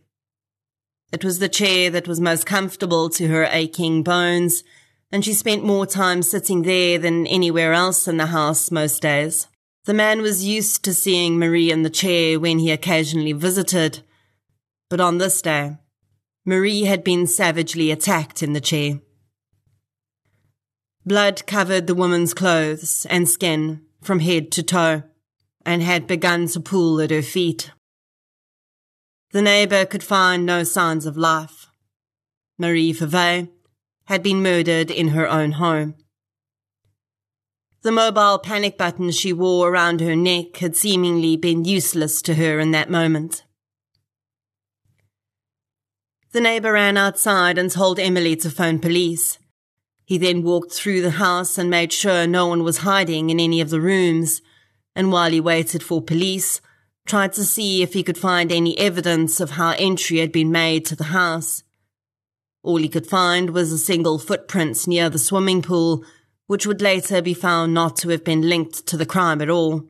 It 1.12 1.24
was 1.24 1.40
the 1.40 1.48
chair 1.48 1.90
that 1.90 2.06
was 2.06 2.20
most 2.20 2.46
comfortable 2.46 3.10
to 3.10 3.26
her 3.26 3.48
aching 3.50 4.04
bones 4.04 4.62
and 5.10 5.24
she 5.24 5.34
spent 5.34 5.64
more 5.64 5.84
time 5.84 6.22
sitting 6.22 6.62
there 6.62 6.96
than 6.98 7.26
anywhere 7.26 7.72
else 7.72 8.06
in 8.06 8.18
the 8.18 8.26
house 8.26 8.70
most 8.70 9.02
days. 9.02 9.48
The 9.84 9.92
man 9.92 10.22
was 10.22 10.44
used 10.44 10.84
to 10.84 10.94
seeing 10.94 11.38
Marie 11.38 11.72
in 11.72 11.82
the 11.82 11.90
chair 11.90 12.38
when 12.38 12.60
he 12.60 12.70
occasionally 12.70 13.32
visited, 13.32 14.02
but 14.88 15.00
on 15.00 15.18
this 15.18 15.42
day, 15.42 15.76
Marie 16.46 16.84
had 16.84 17.02
been 17.02 17.26
savagely 17.26 17.90
attacked 17.90 18.42
in 18.42 18.52
the 18.52 18.60
chair. 18.60 19.00
Blood 21.04 21.46
covered 21.46 21.88
the 21.88 21.96
woman's 21.96 22.32
clothes 22.32 23.06
and 23.10 23.28
skin 23.28 23.82
from 24.00 24.20
head 24.20 24.52
to 24.52 24.62
toe 24.62 25.02
and 25.64 25.82
had 25.82 26.06
begun 26.06 26.46
to 26.48 26.60
pool 26.60 27.00
at 27.00 27.10
her 27.10 27.22
feet. 27.22 27.70
The 29.32 29.42
neighbor 29.42 29.84
could 29.86 30.02
find 30.02 30.44
no 30.44 30.62
signs 30.62 31.06
of 31.06 31.16
life. 31.16 31.68
Marie 32.58 32.92
Verwey 32.92 33.48
had 34.04 34.22
been 34.22 34.42
murdered 34.42 34.90
in 34.90 35.08
her 35.08 35.28
own 35.28 35.52
home. 35.52 35.94
The 37.82 37.90
mobile 37.90 38.38
panic 38.38 38.78
button 38.78 39.10
she 39.10 39.32
wore 39.32 39.70
around 39.70 40.00
her 40.00 40.14
neck 40.14 40.58
had 40.58 40.76
seemingly 40.76 41.36
been 41.36 41.64
useless 41.64 42.22
to 42.22 42.34
her 42.34 42.60
in 42.60 42.70
that 42.70 42.90
moment. 42.90 43.44
The 46.32 46.40
neighbor 46.40 46.72
ran 46.72 46.96
outside 46.96 47.58
and 47.58 47.70
told 47.70 47.98
Emily 47.98 48.36
to 48.36 48.50
phone 48.50 48.78
police. 48.78 49.38
He 50.04 50.16
then 50.16 50.42
walked 50.42 50.72
through 50.72 51.02
the 51.02 51.12
house 51.12 51.58
and 51.58 51.68
made 51.68 51.92
sure 51.92 52.26
no 52.26 52.46
one 52.46 52.62
was 52.62 52.78
hiding 52.78 53.30
in 53.30 53.40
any 53.40 53.60
of 53.60 53.70
the 53.70 53.80
rooms, 53.80 54.42
and 54.94 55.10
while 55.10 55.30
he 55.30 55.40
waited 55.40 55.82
for 55.82 56.02
police, 56.02 56.60
tried 57.06 57.32
to 57.32 57.44
see 57.44 57.82
if 57.82 57.94
he 57.94 58.02
could 58.02 58.18
find 58.18 58.52
any 58.52 58.78
evidence 58.78 59.40
of 59.40 59.50
how 59.50 59.70
entry 59.78 60.18
had 60.18 60.32
been 60.32 60.52
made 60.52 60.84
to 60.86 60.96
the 60.96 61.04
house. 61.04 61.62
All 62.62 62.76
he 62.76 62.88
could 62.88 63.06
find 63.06 63.50
was 63.50 63.72
a 63.72 63.78
single 63.78 64.18
footprint 64.18 64.86
near 64.86 65.10
the 65.10 65.18
swimming 65.18 65.62
pool, 65.62 66.04
which 66.46 66.66
would 66.66 66.80
later 66.80 67.20
be 67.20 67.34
found 67.34 67.74
not 67.74 67.96
to 67.96 68.10
have 68.10 68.24
been 68.24 68.42
linked 68.42 68.86
to 68.86 68.96
the 68.96 69.06
crime 69.06 69.40
at 69.40 69.50
all. 69.50 69.88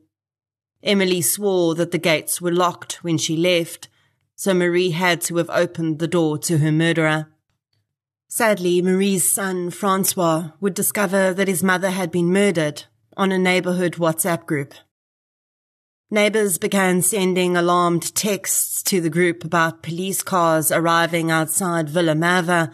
Emily 0.83 1.21
swore 1.21 1.75
that 1.75 1.91
the 1.91 1.99
gates 1.99 2.41
were 2.41 2.53
locked 2.53 3.05
when 3.05 3.19
she 3.19 3.37
left, 3.37 3.89
so 4.35 4.55
Marie 4.55 4.91
had 4.91 5.21
to 5.23 5.37
have 5.37 5.51
opened 5.51 5.99
the 5.99 6.09
door 6.09 6.39
to 6.39 6.59
her 6.59 6.73
murderer. 6.73 7.29
Sadly, 8.29 8.81
Marie's 8.81 9.29
son, 9.29 9.71
Francois, 9.71 10.53
would 10.61 10.75
discover 10.75 11.35
that 11.35 11.49
his 11.49 11.63
mother 11.63 11.91
had 11.91 12.11
been 12.11 12.33
murdered 12.33 12.85
on 13.17 13.31
a 13.31 13.39
neighborhood 13.39 13.95
WhatsApp 13.95 14.47
group. 14.47 14.73
Neighbors 16.13 16.59
began 16.59 17.01
sending 17.01 17.57
alarmed 17.57 18.15
texts 18.15 18.83
to 18.83 19.01
the 19.01 19.09
group 19.09 19.45
about 19.45 19.83
police 19.83 20.23
cars 20.23 20.71
arriving 20.71 21.31
outside 21.31 21.89
Villa 21.89 22.13
Merwe, 22.13 22.71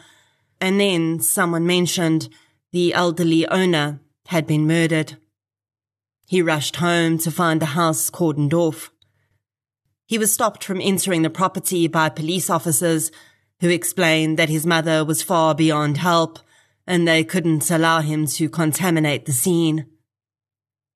and 0.61 0.81
then 0.81 1.21
someone 1.21 1.65
mentioned 1.65 2.29
the 2.73 2.93
elderly 2.93 3.47
owner 3.47 4.01
had 4.27 4.45
been 4.45 4.67
murdered. 4.67 5.19
He 6.27 6.43
rushed 6.43 6.75
home 6.75 7.17
to 7.19 7.31
find 7.31 7.63
the 7.63 7.77
house 7.79 8.11
cordoned 8.11 8.53
off. 8.53 8.91
He 10.05 10.19
was 10.19 10.33
stopped 10.33 10.65
from 10.65 10.81
entering 10.81 11.23
the 11.23 11.31
property 11.31 11.87
by 11.87 12.09
police 12.09 12.51
officers 12.51 13.13
who 13.61 13.69
explained 13.69 14.37
that 14.41 14.49
his 14.49 14.67
mother 14.67 15.05
was 15.05 15.23
far 15.23 15.55
beyond 15.55 15.99
help 15.99 16.41
and 16.89 17.07
they 17.07 17.23
couldn't 17.23 17.71
allow 17.71 18.01
him 18.01 18.27
to 18.27 18.49
contaminate 18.49 19.27
the 19.27 19.33
scene. 19.33 19.87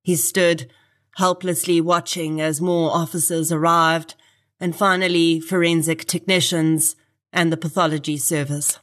He 0.03 0.17
stood, 0.17 0.69
helplessly 1.17 1.81
watching 1.81 2.41
as 2.41 2.61
more 2.61 2.91
officers 2.91 3.53
arrived 3.53 4.15
and 4.59 4.77
finally 4.77 5.41
forensic 5.41 6.05
technicians 6.07 6.97
and 7.33 7.53
the 7.53 7.57
pathology 7.57 8.17
service. 8.17 8.79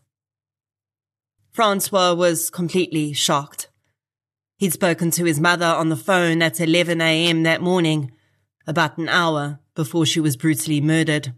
Francois 1.51 2.13
was 2.13 2.49
completely 2.49 3.13
shocked. 3.13 3.69
He'd 4.57 4.73
spoken 4.73 5.11
to 5.11 5.25
his 5.25 5.39
mother 5.39 5.65
on 5.65 5.89
the 5.89 5.95
phone 5.95 6.41
at 6.41 6.59
11 6.59 7.01
a.m. 7.01 7.43
that 7.43 7.61
morning, 7.61 8.11
about 8.67 8.97
an 8.97 9.09
hour 9.09 9.59
before 9.73 10.05
she 10.05 10.19
was 10.19 10.35
brutally 10.35 10.81
murdered. 10.81 11.33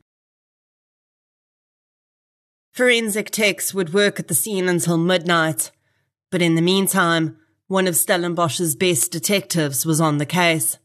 Forensic 2.73 3.29
techs 3.29 3.73
would 3.73 3.93
work 3.93 4.19
at 4.19 4.27
the 4.27 4.33
scene 4.33 4.67
until 4.67 4.97
midnight, 4.97 5.71
but 6.31 6.41
in 6.41 6.55
the 6.55 6.61
meantime, 6.61 7.37
one 7.67 7.87
of 7.87 7.95
Stellenbosch's 7.95 8.75
best 8.75 9.11
detectives 9.11 9.85
was 9.85 10.01
on 10.01 10.17
the 10.17 10.25
case. 10.25 10.77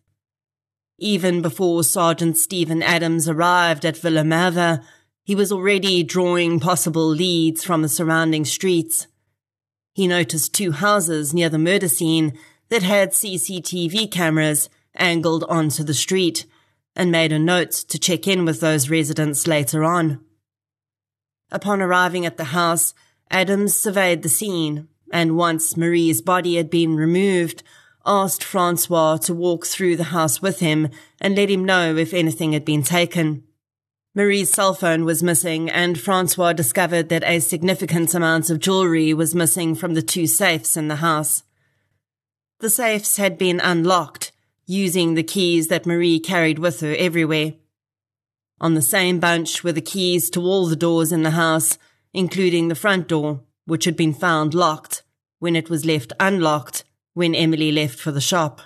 Even 0.99 1.43
before 1.43 1.85
Sergeant 1.85 2.39
Stephen 2.39 2.83
Adams 2.83 3.29
arrived 3.29 3.85
at 3.85 3.99
Villa 3.99 4.23
Merwe, 4.23 4.83
he 5.25 5.35
was 5.35 5.53
already 5.53 6.03
drawing 6.03 6.59
possible 6.59 7.07
leads 7.07 7.63
from 7.63 7.83
the 7.83 7.89
surrounding 7.89 8.47
streets. 8.47 9.07
He 9.93 10.07
noticed 10.07 10.55
two 10.55 10.73
houses 10.73 11.35
near 11.35 11.51
the 11.51 11.59
murder 11.59 11.89
scene 11.89 12.39
that 12.71 12.83
had 12.83 13.11
CCTV 13.11 14.11
cameras 14.11 14.71
angled 14.97 15.45
onto 15.49 15.85
the 15.85 15.95
street 15.95 16.47
and 16.95 17.11
made 17.11 17.33
a 17.33 17.39
note 17.39 17.73
to 17.73 17.99
check 17.99 18.27
in 18.27 18.47
with 18.47 18.61
those 18.61 18.89
residents 18.89 19.47
later 19.47 19.85
on. 19.85 20.25
Upon 21.51 21.83
arriving 21.83 22.25
at 22.25 22.39
the 22.39 22.45
house, 22.45 22.95
Adams 23.31 23.77
surveyed 23.77 24.23
the 24.23 24.29
scene, 24.31 24.89
and 25.13 25.37
once 25.37 25.77
Marie's 25.77 26.23
body 26.23 26.57
had 26.57 26.71
been 26.71 26.97
removed, 26.97 27.63
asked 28.07 28.45
Francois 28.45 29.17
to 29.19 29.35
walk 29.35 29.67
through 29.67 29.97
the 29.97 30.05
house 30.05 30.41
with 30.41 30.61
him 30.61 30.89
and 31.21 31.37
let 31.37 31.51
him 31.51 31.65
know 31.65 31.97
if 31.97 32.15
anything 32.15 32.53
had 32.53 32.65
been 32.65 32.83
taken. 32.83 33.43
Marie's 34.15 34.51
cell 34.51 34.73
phone 34.73 35.05
was 35.05 35.23
missing, 35.23 35.69
and 35.69 36.01
Francois 36.01 36.55
discovered 36.55 37.11
that 37.11 37.25
a 37.27 37.39
significant 37.39 38.15
amount 38.15 38.49
of 38.49 38.61
jewelry 38.61 39.13
was 39.13 39.35
missing 39.35 39.75
from 39.75 39.93
the 39.93 40.01
two 40.01 40.27
safes 40.27 40.77
in 40.77 40.89
the 40.89 40.97
house. 40.97 41.43
The 42.61 42.71
safes 42.71 43.19
had 43.19 43.37
been 43.37 43.61
unlocked, 43.61 44.33
using 44.65 45.15
the 45.15 45.23
keys 45.23 45.69
that 45.69 45.85
Marie 45.85 46.19
carried 46.19 46.59
with 46.59 46.81
her 46.81 46.95
everywhere. 46.99 47.55
On 48.59 48.73
the 48.73 48.81
same 48.81 49.21
bunch 49.21 49.63
were 49.63 49.73
the 49.73 49.83
keys 49.83 50.31
to 50.31 50.41
all 50.41 50.67
the 50.67 50.77
doors 50.77 51.13
in 51.13 51.23
the 51.23 51.33
house, 51.33 51.77
including 52.15 52.69
the 52.69 52.75
front 52.75 53.09
door, 53.09 53.43
which 53.67 53.85
had 53.85 53.97
been 53.97 54.15
found 54.15 54.55
locked 54.55 55.03
when 55.41 55.55
it 55.55 55.69
was 55.69 55.85
left 55.85 56.15
unlocked 56.19 56.85
when 57.17 57.35
Emily 57.35 57.73
left 57.73 57.99
for 57.99 58.13
the 58.13 58.21
shop. 58.21 58.61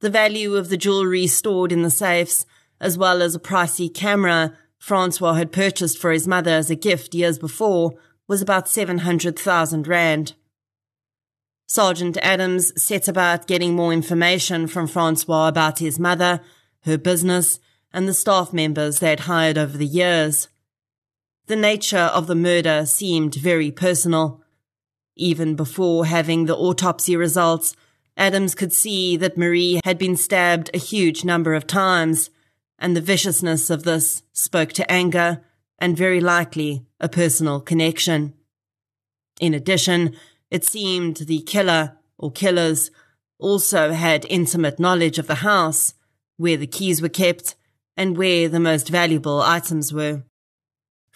The 0.00 0.10
value 0.10 0.56
of 0.56 0.68
the 0.68 0.76
jewellery 0.76 1.26
stored 1.26 1.72
in 1.72 1.80
the 1.80 1.90
safes, 1.90 2.44
as 2.82 2.98
well 2.98 3.22
as 3.22 3.34
a 3.34 3.40
pricey 3.40 3.92
camera 3.92 4.52
Francois 4.78 5.32
had 5.32 5.50
purchased 5.50 5.96
for 5.96 6.12
his 6.12 6.28
mother 6.28 6.50
as 6.50 6.68
a 6.68 6.76
gift 6.76 7.14
years 7.14 7.38
before, 7.38 7.94
was 8.28 8.42
about 8.42 8.68
700,000 8.68 9.88
rand. 9.88 10.34
Sergeant 11.66 12.18
Adams 12.20 12.74
set 12.80 13.08
about 13.08 13.46
getting 13.46 13.74
more 13.74 13.94
information 13.94 14.66
from 14.66 14.86
Francois 14.86 15.48
about 15.48 15.78
his 15.78 15.98
mother, 15.98 16.42
her 16.82 16.98
business, 16.98 17.58
and 17.90 18.06
the 18.06 18.12
staff 18.12 18.52
members 18.52 19.00
they 19.00 19.08
had 19.08 19.20
hired 19.20 19.56
over 19.56 19.78
the 19.78 19.86
years. 19.86 20.48
The 21.46 21.56
nature 21.56 21.96
of 21.96 22.26
the 22.26 22.34
murder 22.34 22.84
seemed 22.84 23.34
very 23.34 23.70
personal. 23.70 24.44
Even 25.18 25.56
before 25.56 26.06
having 26.06 26.46
the 26.46 26.56
autopsy 26.56 27.16
results, 27.16 27.74
Adams 28.16 28.54
could 28.54 28.72
see 28.72 29.16
that 29.16 29.36
Marie 29.36 29.80
had 29.84 29.98
been 29.98 30.16
stabbed 30.16 30.70
a 30.72 30.78
huge 30.78 31.24
number 31.24 31.54
of 31.54 31.66
times, 31.66 32.30
and 32.78 32.96
the 32.96 33.00
viciousness 33.00 33.68
of 33.68 33.82
this 33.82 34.22
spoke 34.32 34.72
to 34.72 34.90
anger 34.90 35.42
and 35.80 35.96
very 35.96 36.20
likely 36.20 36.86
a 37.00 37.08
personal 37.08 37.60
connection. 37.60 38.32
In 39.40 39.54
addition, 39.54 40.14
it 40.52 40.64
seemed 40.64 41.16
the 41.16 41.40
killer 41.40 41.96
or 42.16 42.30
killers 42.30 42.92
also 43.40 43.92
had 43.92 44.24
intimate 44.28 44.78
knowledge 44.78 45.18
of 45.18 45.26
the 45.26 45.36
house, 45.36 45.94
where 46.36 46.56
the 46.56 46.66
keys 46.66 47.02
were 47.02 47.08
kept, 47.08 47.56
and 47.96 48.16
where 48.16 48.48
the 48.48 48.60
most 48.60 48.88
valuable 48.88 49.40
items 49.40 49.92
were. 49.92 50.22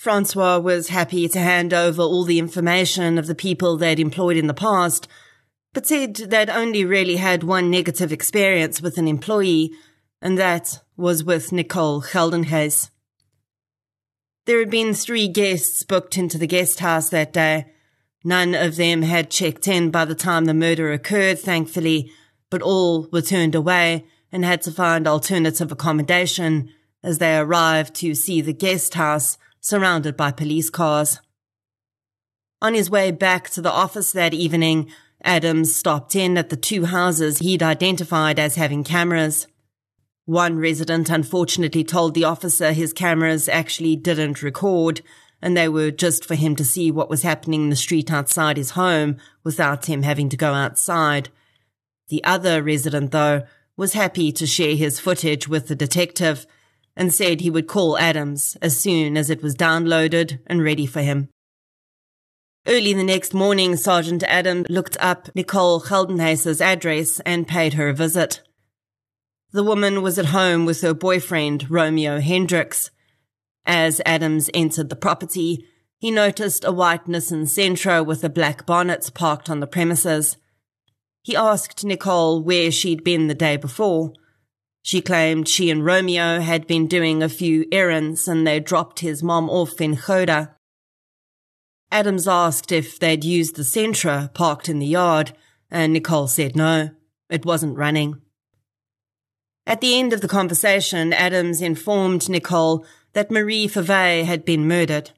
Francois 0.03 0.59
was 0.59 0.89
happy 0.89 1.29
to 1.29 1.39
hand 1.39 1.73
over 1.73 2.03
all 2.03 2.25
the 2.25 2.41
information 2.41 3.19
of 3.19 3.29
the 3.29 3.37
people 3.37 3.77
they'd 3.77 4.01
employed 4.01 4.37
in 4.37 4.49
the 4.49 4.53
past, 4.53 5.07
but 5.73 5.87
said 5.87 6.17
they'd 6.17 6.51
only 6.51 6.85
really 6.85 7.19
had 7.19 7.45
one 7.45 7.71
negative 7.71 8.11
experience 8.11 8.83
with 8.83 8.99
an 8.99 9.07
employee, 9.07 9.71
and 10.21 10.37
that 10.37 10.81
was 10.97 11.23
with 11.23 11.53
Nicole 11.53 12.03
Geldenhuys. 12.03 12.91
There 14.45 14.59
had 14.59 14.71
been 14.71 14.93
three 14.93 15.29
guests 15.29 15.85
booked 15.85 16.19
into 16.19 16.37
the 16.37 16.49
guest 16.49 16.81
house 16.81 17.09
that 17.11 17.33
day. 17.33 17.67
None 18.25 18.57
of 18.57 18.75
them 18.75 19.03
had 19.03 19.31
checked 19.31 19.69
in 19.69 19.93
by 19.93 20.05
the 20.05 20.17
time 20.17 20.47
the 20.47 20.53
murder 20.53 20.91
occurred, 20.91 21.39
thankfully, 21.39 22.11
but 22.51 22.61
all 22.61 23.09
were 23.13 23.23
turned 23.23 23.55
away 23.55 24.07
and 24.33 24.45
had 24.45 24.63
to 24.63 24.73
find 24.73 25.07
alternative 25.07 25.71
accommodation 25.71 26.71
as 27.05 27.19
they 27.19 27.37
arrived 27.37 27.95
to 27.95 28.17
see 28.17 28.41
the 28.41 28.53
guest 28.53 28.95
house 28.95 29.39
surrounded 29.63 30.17
by 30.17 30.31
police 30.31 30.69
cars. 30.69 31.21
On 32.61 32.75
his 32.75 32.91
way 32.91 33.11
back 33.11 33.49
to 33.51 33.63
the 33.63 33.73
office 33.73 34.13
that 34.13 34.35
evening, 34.35 34.91
Adams 35.25 35.75
stopped 35.75 36.15
in 36.15 36.37
at 36.37 36.51
the 36.51 36.57
two 36.57 36.85
houses 36.85 37.39
he'd 37.39 37.63
identified 37.63 38.39
as 38.39 38.57
having 38.57 38.85
cameras. 38.85 39.47
One 40.27 40.59
resident 40.59 41.09
unfortunately 41.11 41.85
told 41.85 42.15
the 42.15 42.25
officer 42.25 42.73
his 42.73 42.93
cameras 42.93 43.49
actually 43.49 43.97
didn't 43.97 44.43
record, 44.43 45.01
and 45.41 45.57
they 45.57 45.69
were 45.69 45.91
just 45.91 46.25
for 46.25 46.35
him 46.35 46.55
to 46.57 46.65
see 46.65 46.91
what 46.91 47.11
was 47.11 47.23
happening 47.23 47.63
in 47.63 47.71
the 47.71 47.77
street 47.77 48.13
outside 48.13 48.57
his 48.57 48.71
home 48.71 49.17
without 49.45 49.87
him 49.87 50.03
having 50.03 50.29
to 50.29 50.37
go 50.37 50.53
outside. 50.53 51.29
The 52.09 52.23
other 52.25 52.63
resident, 52.63 53.11
though, 53.11 53.43
was 53.77 53.95
happy 53.95 54.33
to 54.33 54.47
share 54.47 54.77
his 54.77 55.01
footage 55.01 55.49
with 55.49 55.69
the 55.69 55.77
detective 55.77 56.47
and 56.97 57.13
said 57.13 57.41
he 57.41 57.51
would 57.51 57.67
call 57.67 57.99
Adams 57.99 58.57
as 58.61 58.79
soon 58.79 59.17
as 59.17 59.31
it 59.31 59.43
was 59.43 59.57
downloaded 59.57 60.39
and 60.47 60.63
ready 60.63 60.87
for 60.87 61.01
him. 61.01 61.29
Early 62.67 62.93
the 62.93 63.03
next 63.03 63.35
morning, 63.35 63.77
Sergeant 63.77 64.23
Adams 64.25 64.67
looked 64.69 64.97
up 65.01 65.29
Nicole 65.35 65.81
Geldenhuys's 65.81 66.61
address 66.61 67.19
and 67.21 67.49
paid 67.49 67.75
her 67.75 67.89
a 67.89 67.95
visit. 67.95 68.41
The 69.53 69.65
woman 69.65 70.01
was 70.01 70.19
at 70.19 70.27
home 70.27 70.65
with 70.65 70.81
her 70.83 70.95
boyfriend, 70.95 71.71
Romeo 71.71 72.21
Hendricks. 72.21 72.91
As 73.67 74.01
Adams 74.07 74.49
entered 74.55 74.89
the 74.89 74.97
property, 74.97 75.67
he 75.99 76.11
noticed 76.11 76.65
a 76.65 76.73
white 76.73 77.07
Nissan 77.07 77.43
Sentra 77.43 78.05
with 78.05 78.25
a 78.25 78.31
black 78.31 78.65
bonnet 78.65 79.11
parked 79.15 79.51
on 79.51 79.61
the 79.61 79.67
premises. 79.67 80.37
He 81.23 81.37
asked 81.37 81.85
Nicole 81.85 82.43
where 82.43 82.71
she'd 82.71 83.05
been 83.05 83.29
the 83.29 83.35
day 83.35 83.57
before. 83.57 84.13
She 84.83 85.01
claimed 85.01 85.49
she 85.49 85.71
and 85.71 85.85
Romeo 85.85 86.41
had 86.41 86.67
been 86.67 86.89
doing 86.89 87.23
a 87.23 87.29
few 87.29 87.67
errands 87.71 88.27
and 88.27 88.45
they 88.47 88.59
dropped 88.59 89.01
his 89.01 89.23
mom 89.23 89.49
off 89.49 89.81
in 89.81 89.95
Gouda. 89.95 90.57
Adams 91.93 92.27
asked 92.27 92.73
if 92.73 92.99
they'd 92.99 93.25
used 93.25 93.55
the 93.55 93.63
Sentra 93.63 94.33
parked 94.35 94.69
in 94.69 94.81
the 94.81 94.87
yard, 94.87 95.33
and 95.71 95.93
Nicole 95.93 96.27
said 96.27 96.57
no, 96.57 96.91
it 97.31 97.45
wasn't 97.45 97.77
running. 97.77 98.21
At 99.67 99.81
the 99.81 99.99
end 99.99 100.13
of 100.13 100.21
the 100.21 100.29
conversation, 100.29 101.13
Adams 101.13 101.63
informed 101.63 102.29
Nicole 102.29 102.85
that 103.13 103.31
Marie 103.31 103.69
Verwey 103.69 104.25
had 104.25 104.45
been 104.45 104.67
murdered. 104.67 105.13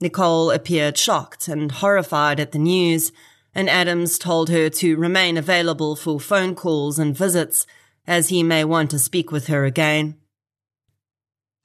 Nicole 0.00 0.50
appeared 0.50 0.98
shocked 0.98 1.48
and 1.48 1.72
horrified 1.72 2.38
at 2.38 2.52
the 2.52 2.58
news, 2.58 3.12
and 3.54 3.70
Adams 3.70 4.18
told 4.18 4.50
her 4.50 4.68
to 4.68 4.96
remain 4.96 5.36
available 5.36 5.96
for 5.96 6.20
phone 6.20 6.54
calls 6.54 6.98
and 6.98 7.16
visits, 7.16 7.66
as 8.08 8.30
he 8.30 8.42
may 8.42 8.64
want 8.64 8.90
to 8.90 8.98
speak 8.98 9.30
with 9.30 9.46
her 9.46 9.64
again. 9.66 10.16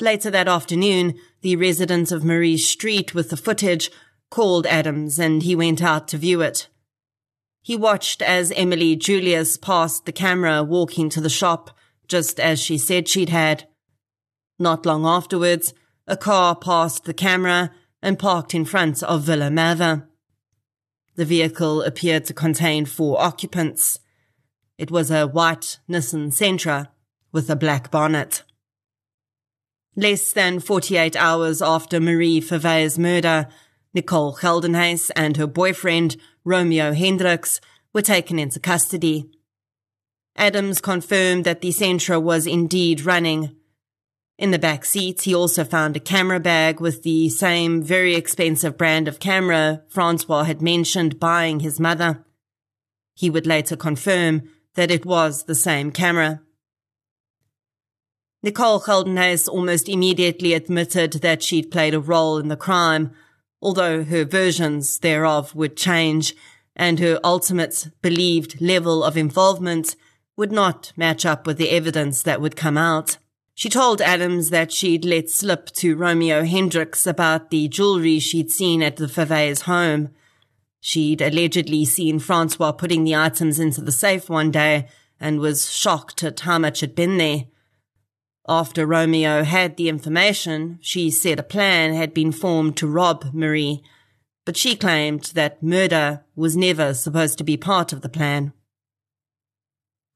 Later 0.02 0.30
that 0.30 0.50
afternoon, 0.50 1.18
the 1.42 1.56
resident 1.56 2.12
of 2.12 2.26
Marie 2.26 2.58
Street 2.58 3.16
with 3.16 3.30
the 3.30 3.38
footage 3.38 3.90
called 4.30 4.68
Adams 4.68 5.18
and 5.18 5.42
he 5.42 5.56
went 5.56 5.82
out 5.82 6.10
to 6.10 6.18
view 6.18 6.42
it. 6.42 6.68
He 7.62 7.78
watched 7.78 8.22
as 8.22 8.52
Emily 8.52 8.98
Julius 8.98 9.56
passed 9.56 10.06
the 10.06 10.12
camera 10.12 10.64
walking 10.64 11.10
to 11.12 11.22
the 11.22 11.30
shop, 11.30 11.72
just 12.10 12.40
as 12.42 12.62
she 12.62 12.78
said 12.78 13.08
she'd 13.08 13.30
had. 13.30 13.70
Not 14.60 14.86
long 14.86 15.06
afterwards, 15.06 15.74
a 16.06 16.18
car 16.18 16.58
passed 16.58 17.06
the 17.06 17.14
camera 17.14 17.72
and 18.02 18.20
parked 18.20 18.54
in 18.54 18.66
front 18.66 19.02
of 19.04 19.24
Villa 19.24 19.50
Mather. 19.50 20.10
The 21.16 21.24
vehicle 21.24 21.84
appeared 21.84 22.26
to 22.26 22.34
contain 22.34 22.86
four 22.86 23.22
occupants. 23.22 24.00
It 24.84 24.92
was 24.92 25.12
a 25.12 25.26
white 25.26 25.80
Nissan 25.90 26.28
Sentra 26.34 26.90
with 27.32 27.50
a 27.50 27.56
black 27.56 27.90
bonnet. 27.90 28.44
Less 29.96 30.34
than 30.34 30.60
48 30.60 31.16
hours 31.16 31.62
after 31.62 32.02
Marie 32.02 32.42
Verwey's 32.42 33.00
murder, 33.00 33.48
Nicole 33.94 34.36
Geldenhuys 34.36 35.10
and 35.16 35.38
her 35.38 35.48
boyfriend, 35.48 36.18
Romeo 36.44 36.92
Hendricks, 36.92 37.62
were 37.94 38.02
taken 38.02 38.38
into 38.38 38.60
custody. 38.60 39.32
Adams 40.36 40.82
confirmed 40.82 41.46
that 41.46 41.62
the 41.62 41.70
Sentra 41.70 42.22
was 42.22 42.46
indeed 42.46 43.06
running. 43.06 43.56
In 44.38 44.52
the 44.52 44.60
back 44.60 44.84
seat, 44.84 45.22
he 45.22 45.34
also 45.34 45.64
found 45.64 45.96
a 45.96 46.02
camera 46.02 46.42
bag 46.42 46.82
with 46.82 47.04
the 47.04 47.30
same 47.30 47.82
very 47.82 48.16
expensive 48.16 48.78
brand 48.78 49.08
of 49.08 49.22
camera 49.22 49.84
Francois 49.88 50.44
had 50.44 50.62
mentioned 50.62 51.22
buying 51.22 51.62
his 51.62 51.80
mother. 51.80 52.26
He 53.16 53.30
would 53.30 53.48
later 53.48 53.78
confirm 53.78 54.50
that 54.76 54.92
it 54.92 55.06
was 55.06 55.44
the 55.44 55.56
same 55.56 55.92
camera. 55.92 56.42
Nicole 58.42 58.82
Geldenhuys 58.82 59.48
almost 59.48 59.88
immediately 59.88 60.54
admitted 60.54 61.14
that 61.14 61.42
she'd 61.42 61.72
played 61.72 61.94
a 61.94 62.00
role 62.00 62.38
in 62.38 62.50
the 62.50 62.58
crime, 62.58 63.12
although 63.62 64.04
her 64.04 64.26
versions 64.26 65.00
thereof 65.00 65.56
would 65.56 65.78
change, 65.78 66.36
and 66.76 67.00
her 67.00 67.20
ultimate 67.24 67.88
believed 68.02 68.60
level 68.60 69.04
of 69.04 69.16
involvement 69.16 69.96
would 70.36 70.52
not 70.52 70.92
match 70.98 71.26
up 71.26 71.48
with 71.48 71.58
the 71.58 71.70
evidence 71.70 72.22
that 72.24 72.42
would 72.42 72.56
come 72.56 72.78
out. 72.78 73.18
She 73.56 73.70
told 73.70 74.02
Adams 74.02 74.50
that 74.50 74.72
she'd 74.72 75.06
let 75.06 75.30
slip 75.30 75.68
to 75.76 75.96
Romeo 75.96 76.44
Hendricks 76.44 77.06
about 77.06 77.52
the 77.52 77.68
jewelry 77.68 78.20
she'd 78.20 78.50
seen 78.50 78.82
at 78.82 78.98
the 78.98 79.06
Verwey's 79.06 79.62
home. 79.62 80.10
She'd 80.86 81.22
allegedly 81.22 81.86
seen 81.86 82.20
Francois 82.20 82.74
putting 82.74 83.06
the 83.06 83.16
items 83.16 83.58
into 83.58 83.80
the 83.80 83.94
safe 83.94 84.30
one 84.30 84.52
day 84.52 84.90
and 85.18 85.40
was 85.40 85.72
shocked 85.72 86.22
at 86.26 86.42
how 86.42 86.60
much 86.60 86.82
had 86.82 86.94
been 86.94 87.18
there. 87.18 87.46
After 88.50 88.86
Romeo 88.86 89.46
had 89.46 89.78
the 89.78 89.88
information, 89.88 90.80
she 90.82 91.10
said 91.10 91.40
a 91.40 91.44
plan 91.44 91.94
had 91.94 92.14
been 92.14 92.34
formed 92.34 92.76
to 92.78 92.88
rob 92.88 93.28
Marie, 93.32 93.82
but 94.44 94.58
she 94.58 94.76
claimed 94.76 95.32
that 95.36 95.64
murder 95.64 96.26
was 96.36 96.58
never 96.58 96.94
supposed 96.94 97.38
to 97.38 97.46
be 97.46 97.56
part 97.56 97.94
of 97.94 98.02
the 98.02 98.10
plan. 98.10 98.52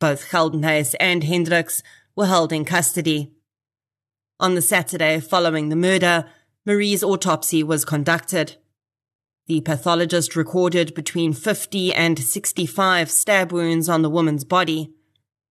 Both 0.02 0.30
Geldenhuys 0.32 0.96
and 1.00 1.24
Hendricks 1.24 1.82
were 2.14 2.26
held 2.26 2.52
in 2.52 2.66
custody. 2.66 3.32
On 4.38 4.56
the 4.56 4.62
Saturday 4.62 5.22
following 5.22 5.70
the 5.70 5.78
murder, 5.78 6.26
Marie's 6.66 7.06
autopsy 7.06 7.64
was 7.64 7.86
conducted. 7.86 8.58
The 9.48 9.62
pathologist 9.62 10.36
recorded 10.36 10.94
between 10.94 11.32
50 11.32 11.94
and 11.94 12.20
65 12.20 13.10
stab 13.10 13.54
wounds 13.54 13.88
on 13.88 14.02
the 14.02 14.10
woman's 14.10 14.44
body. 14.44 14.94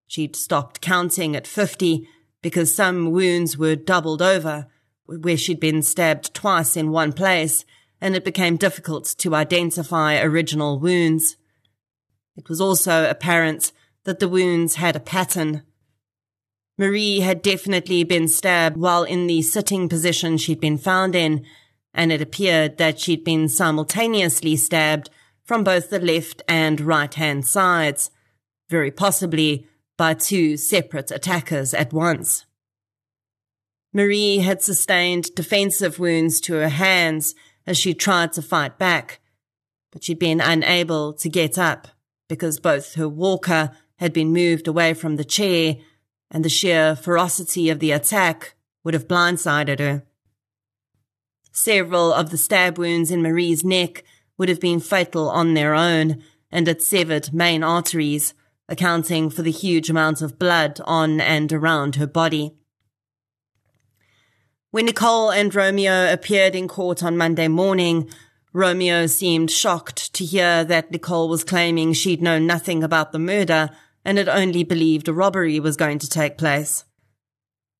She'd 0.05 0.35
stopped 0.35 0.81
counting 0.81 1.35
at 1.35 1.47
50 1.47 2.07
because 2.43 2.73
some 2.73 3.11
wounds 3.11 3.57
were 3.57 3.75
doubled 3.75 4.21
over, 4.21 4.67
where 5.07 5.35
she'd 5.35 5.59
been 5.59 5.81
stabbed 5.81 6.35
twice 6.35 6.77
in 6.77 6.91
one 6.91 7.11
place, 7.11 7.65
and 7.99 8.15
it 8.15 8.23
became 8.23 8.55
difficult 8.55 9.15
to 9.17 9.33
identify 9.33 10.21
original 10.21 10.79
wounds. 10.79 11.35
It 12.35 12.49
was 12.49 12.61
also 12.61 13.09
apparent 13.09 13.71
that 14.03 14.19
the 14.19 14.29
wounds 14.29 14.75
had 14.75 14.95
a 14.95 14.99
pattern. 14.99 15.63
Marie 16.77 17.21
had 17.21 17.41
definitely 17.41 18.03
been 18.03 18.27
stabbed 18.27 18.77
while 18.77 19.03
in 19.03 19.25
the 19.25 19.41
sitting 19.41 19.89
position 19.89 20.37
she'd 20.37 20.59
been 20.59 20.77
found 20.77 21.15
in, 21.15 21.43
and 21.97 22.11
it 22.11 22.21
appeared 22.21 22.77
that 22.77 22.99
she'd 22.99 23.23
been 23.23 23.49
simultaneously 23.49 24.55
stabbed 24.55 25.09
from 25.43 25.63
both 25.63 25.89
the 25.89 25.99
left 25.99 26.43
and 26.47 26.79
right 26.79 27.13
hand 27.15 27.45
sides, 27.45 28.11
very 28.69 28.91
possibly 28.91 29.67
by 29.97 30.13
two 30.13 30.55
separate 30.55 31.09
attackers 31.09 31.73
at 31.73 31.91
once. 31.91 32.45
Marie 33.93 34.37
had 34.37 34.61
sustained 34.61 35.33
defensive 35.35 35.97
wounds 35.97 36.39
to 36.41 36.53
her 36.53 36.69
hands 36.69 37.33
as 37.65 37.77
she 37.77 37.95
tried 37.95 38.31
to 38.33 38.41
fight 38.43 38.77
back, 38.77 39.19
but 39.91 40.03
she'd 40.03 40.19
been 40.19 40.39
unable 40.39 41.13
to 41.13 41.29
get 41.29 41.57
up 41.57 41.87
because 42.29 42.59
both 42.59 42.93
her 42.93 43.09
walker 43.09 43.71
had 43.97 44.13
been 44.13 44.31
moved 44.31 44.67
away 44.67 44.93
from 44.93 45.15
the 45.15 45.25
chair 45.25 45.77
and 46.29 46.45
the 46.45 46.49
sheer 46.49 46.95
ferocity 46.95 47.69
of 47.71 47.79
the 47.79 47.91
attack 47.91 48.53
would 48.83 48.93
have 48.93 49.07
blindsided 49.07 49.79
her. 49.79 50.03
Several 51.59 52.13
of 52.13 52.29
the 52.29 52.37
stab 52.37 52.77
wounds 52.77 53.09
in 53.09 53.23
Marie's 53.23 53.63
neck 53.63 54.03
would 54.37 54.47
have 54.47 54.59
been 54.59 54.79
fatal 54.79 55.27
on 55.27 55.55
their 55.55 55.73
own 55.73 56.21
and 56.51 56.67
had 56.67 56.83
severed 56.83 57.33
main 57.33 57.63
arteries, 57.63 58.35
accounting 58.69 59.31
for 59.31 59.41
the 59.41 59.49
huge 59.49 59.89
amounts 59.89 60.21
of 60.21 60.37
blood 60.37 60.79
on 60.85 61.19
and 61.19 61.51
around 61.51 61.95
her 61.95 62.05
body. 62.05 62.53
When 64.69 64.85
Nicole 64.85 65.31
and 65.31 65.53
Romeo 65.53 66.13
appeared 66.13 66.53
in 66.53 66.67
court 66.67 67.01
on 67.01 67.17
Monday 67.17 67.47
morning, 67.47 68.07
Romeo 68.53 69.07
seemed 69.07 69.49
shocked 69.49 70.13
to 70.13 70.23
hear 70.25 70.63
that 70.63 70.91
Nicole 70.91 71.27
was 71.27 71.43
claiming 71.43 71.93
she'd 71.93 72.21
known 72.21 72.45
nothing 72.45 72.83
about 72.83 73.11
the 73.11 73.19
murder 73.19 73.71
and 74.05 74.19
had 74.19 74.29
only 74.29 74.63
believed 74.63 75.07
a 75.07 75.13
robbery 75.13 75.59
was 75.59 75.75
going 75.75 75.97
to 75.97 76.07
take 76.07 76.37
place. 76.37 76.85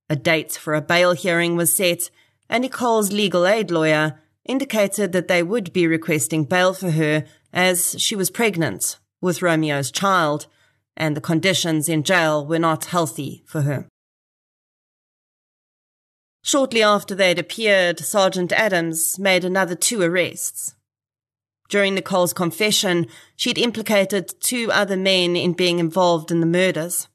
A 0.10 0.16
date 0.16 0.54
for 0.54 0.74
a 0.74 0.82
bail 0.82 1.12
hearing 1.12 1.56
was 1.56 1.76
set, 1.76 2.10
and 2.50 2.62
Nicole's 2.62 3.12
legal 3.12 3.46
aid 3.46 3.72
lawyer 3.72 4.20
indicated 4.46 5.12
that 5.12 5.28
they 5.28 5.44
would 5.44 5.74
be 5.74 5.88
requesting 5.88 6.46
bail 6.46 6.74
for 6.74 6.92
her 6.92 7.26
as 7.54 7.96
she 8.00 8.16
was 8.16 8.30
pregnant 8.30 8.98
with 9.22 9.42
Romeo's 9.42 9.92
child, 9.92 10.48
and 10.96 11.16
the 11.16 11.22
conditions 11.22 11.90
in 11.90 12.04
jail 12.04 12.46
were 12.46 12.60
not 12.60 12.86
healthy 12.86 13.44
for 13.46 13.62
her. 13.62 13.88
Shortly 16.44 16.82
after 16.82 17.14
they'd 17.14 17.40
appeared, 17.40 18.00
Sergeant 18.00 18.54
Adams 18.54 19.20
made 19.20 19.44
another 19.44 19.76
two 19.76 20.02
arrests. 20.02 20.76
During 21.68 21.96
Nicole's 21.96 22.32
confession, 22.32 23.08
she'd 23.36 23.58
implicated 23.58 24.34
two 24.40 24.72
other 24.72 24.96
men 24.96 25.36
in 25.36 25.52
being 25.52 25.80
involved 25.80 26.32
in 26.32 26.40
the 26.40 26.46
murders. 26.46 27.10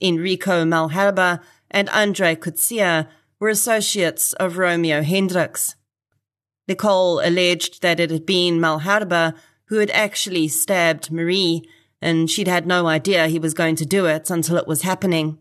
Enrico 0.00 0.64
Malherbe 0.64 1.40
and 1.70 1.88
Andre 1.88 2.36
Coetzee 2.36 3.08
were 3.42 3.48
associates 3.48 4.34
of 4.34 4.56
Romeo 4.56 5.02
Hendricks. 5.02 5.74
Nicole 6.68 7.18
alleged 7.18 7.82
that 7.82 7.98
it 7.98 8.08
had 8.12 8.24
been 8.24 8.60
Malherbe 8.60 9.34
who 9.64 9.78
had 9.78 9.90
actually 9.90 10.46
stabbed 10.46 11.10
Marie, 11.10 11.68
and 12.00 12.30
she'd 12.30 12.46
had 12.46 12.68
no 12.68 12.86
idea 12.86 13.26
he 13.26 13.40
was 13.40 13.52
going 13.52 13.74
to 13.74 13.84
do 13.84 14.06
it 14.06 14.30
until 14.30 14.56
it 14.56 14.68
was 14.68 14.82
happening. 14.82 15.38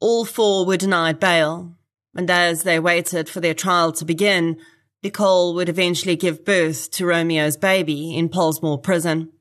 All 0.00 0.24
four 0.24 0.64
were 0.64 0.78
denied 0.78 1.20
bail, 1.20 1.76
and 2.14 2.30
as 2.30 2.62
they 2.62 2.80
waited 2.80 3.28
for 3.28 3.40
their 3.40 3.52
trial 3.52 3.92
to 3.92 4.04
begin, 4.06 4.56
Nicole 5.02 5.52
would 5.54 5.68
eventually 5.68 6.16
give 6.16 6.46
birth 6.46 6.90
to 6.92 7.04
Romeo's 7.04 7.58
baby 7.58 8.16
in 8.16 8.30
Pollsmoor 8.30 8.82
prison. 8.82 9.32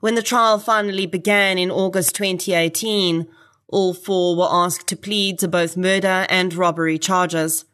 When 0.00 0.14
the 0.14 0.22
trial 0.22 0.58
finally 0.58 1.04
began 1.04 1.58
in 1.58 1.70
August 1.70 2.14
2018, 2.14 3.28
all 3.72 3.94
four 3.94 4.36
were 4.36 4.48
asked 4.50 4.86
to 4.86 4.96
plead 4.96 5.38
to 5.38 5.48
both 5.48 5.76
murder 5.76 6.26
and 6.28 6.54
robbery 6.54 6.98
charges. 6.98 7.64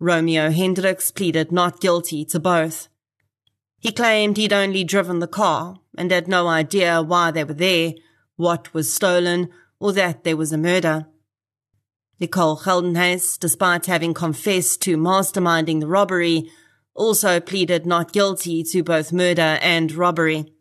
Romeo 0.00 0.50
Hendricks 0.50 1.10
pleaded 1.10 1.52
not 1.52 1.80
guilty 1.80 2.24
to 2.24 2.40
both. 2.40 2.88
He 3.78 3.92
claimed 3.92 4.38
he'd 4.38 4.52
only 4.52 4.84
driven 4.84 5.18
the 5.18 5.28
car 5.28 5.80
and 5.96 6.10
had 6.10 6.28
no 6.28 6.48
idea 6.48 7.02
why 7.02 7.30
they 7.30 7.44
were 7.44 7.54
there, 7.54 7.92
what 8.36 8.72
was 8.72 8.92
stolen, 8.92 9.50
or 9.78 9.92
that 9.92 10.24
there 10.24 10.36
was 10.36 10.52
a 10.52 10.58
murder. 10.58 11.06
Nicole 12.18 12.56
Geldenhuys, 12.56 13.38
despite 13.38 13.86
having 13.86 14.14
confessed 14.14 14.80
to 14.82 14.96
masterminding 14.96 15.80
the 15.80 15.86
robbery, 15.86 16.50
also 16.94 17.38
pleaded 17.38 17.86
not 17.86 18.12
guilty 18.12 18.64
to 18.64 18.82
both 18.82 19.12
murder 19.12 19.58
and 19.60 19.92
robbery. 19.92 20.52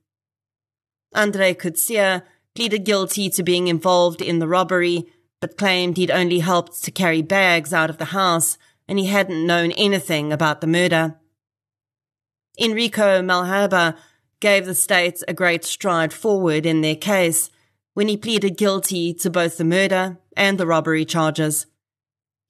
Andre 1.16 1.54
Coetzee 1.54 2.22
pleaded 2.58 2.86
guilty 2.86 3.30
to 3.30 3.44
being 3.44 3.68
involved 3.68 4.20
in 4.20 4.40
the 4.40 4.48
robbery, 4.48 5.06
but 5.40 5.60
claimed 5.60 5.96
he'd 5.96 6.10
only 6.10 6.40
helped 6.40 6.84
to 6.84 6.90
carry 6.90 7.22
bags 7.22 7.72
out 7.72 7.92
of 7.92 8.00
the 8.00 8.06
house 8.06 8.58
and 8.88 8.98
he 8.98 9.06
hadn't 9.06 9.46
known 9.46 9.72
anything 9.74 10.34
about 10.34 10.60
the 10.60 10.66
murder. 10.66 11.20
Enrico 12.60 13.22
Malherbe 13.22 13.96
gave 14.40 14.66
the 14.66 14.74
state 14.74 15.22
a 15.28 15.36
great 15.36 15.64
stride 15.64 16.12
forward 16.12 16.66
in 16.66 16.82
their 16.82 16.96
case 16.96 17.52
when 17.94 18.08
he 18.08 18.18
pleaded 18.18 18.58
guilty 18.58 19.14
to 19.14 19.30
both 19.30 19.60
the 19.60 19.64
murder 19.64 20.18
and 20.36 20.58
the 20.58 20.66
robbery 20.66 21.06
charges. 21.06 21.68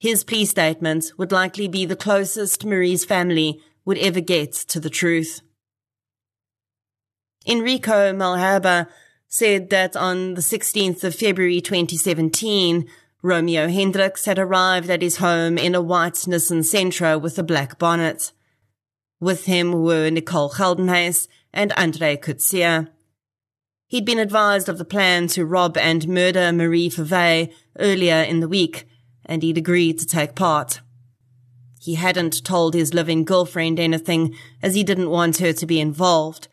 His 0.00 0.24
plea 0.24 0.46
statement 0.46 1.12
would 1.18 1.32
likely 1.32 1.68
be 1.68 1.84
the 1.84 1.94
closest 1.94 2.64
Marie's 2.64 3.04
family 3.04 3.60
would 3.84 3.98
ever 3.98 4.20
get 4.20 4.54
to 4.54 4.80
the 4.80 4.88
truth. 4.88 5.42
Enrico 7.46 8.14
Malherbe 8.14 8.88
said 9.28 9.68
that 9.68 9.94
on 9.94 10.34
the 10.34 10.40
16th 10.40 11.04
of 11.04 11.14
February 11.14 11.60
2017, 11.60 12.88
Romeo 13.20 13.68
Hendricks 13.68 14.24
had 14.24 14.38
arrived 14.38 14.88
at 14.88 15.02
his 15.02 15.18
home 15.18 15.58
in 15.58 15.74
a 15.74 15.82
white 15.82 16.14
Nissan 16.14 16.64
Sentra 16.64 17.20
with 17.20 17.38
a 17.38 17.42
black 17.42 17.78
bonnet. 17.78 18.32
With 19.20 19.44
him 19.44 19.72
were 19.72 20.08
Nicole 20.08 20.50
Geldenhuys 20.50 21.28
and 21.52 21.72
Andre 21.72 22.16
Coetzee. 22.16 22.88
He'd 23.86 24.06
been 24.06 24.18
advised 24.18 24.68
of 24.68 24.78
the 24.78 24.84
plan 24.84 25.26
to 25.28 25.44
rob 25.44 25.76
and 25.76 26.08
murder 26.08 26.52
Marie 26.52 26.88
Verwey 26.88 27.52
earlier 27.78 28.22
in 28.22 28.40
the 28.40 28.48
week, 28.48 28.86
and 29.26 29.42
he'd 29.42 29.58
agreed 29.58 29.98
to 29.98 30.06
take 30.06 30.34
part. 30.34 30.80
He 31.80 31.96
hadn't 31.96 32.44
told 32.44 32.74
his 32.74 32.94
living 32.94 33.24
girlfriend 33.24 33.78
anything, 33.78 34.34
as 34.62 34.74
he 34.74 34.82
didn't 34.84 35.10
want 35.10 35.38
her 35.38 35.52
to 35.52 35.66
be 35.66 35.80
involved, 35.80 36.48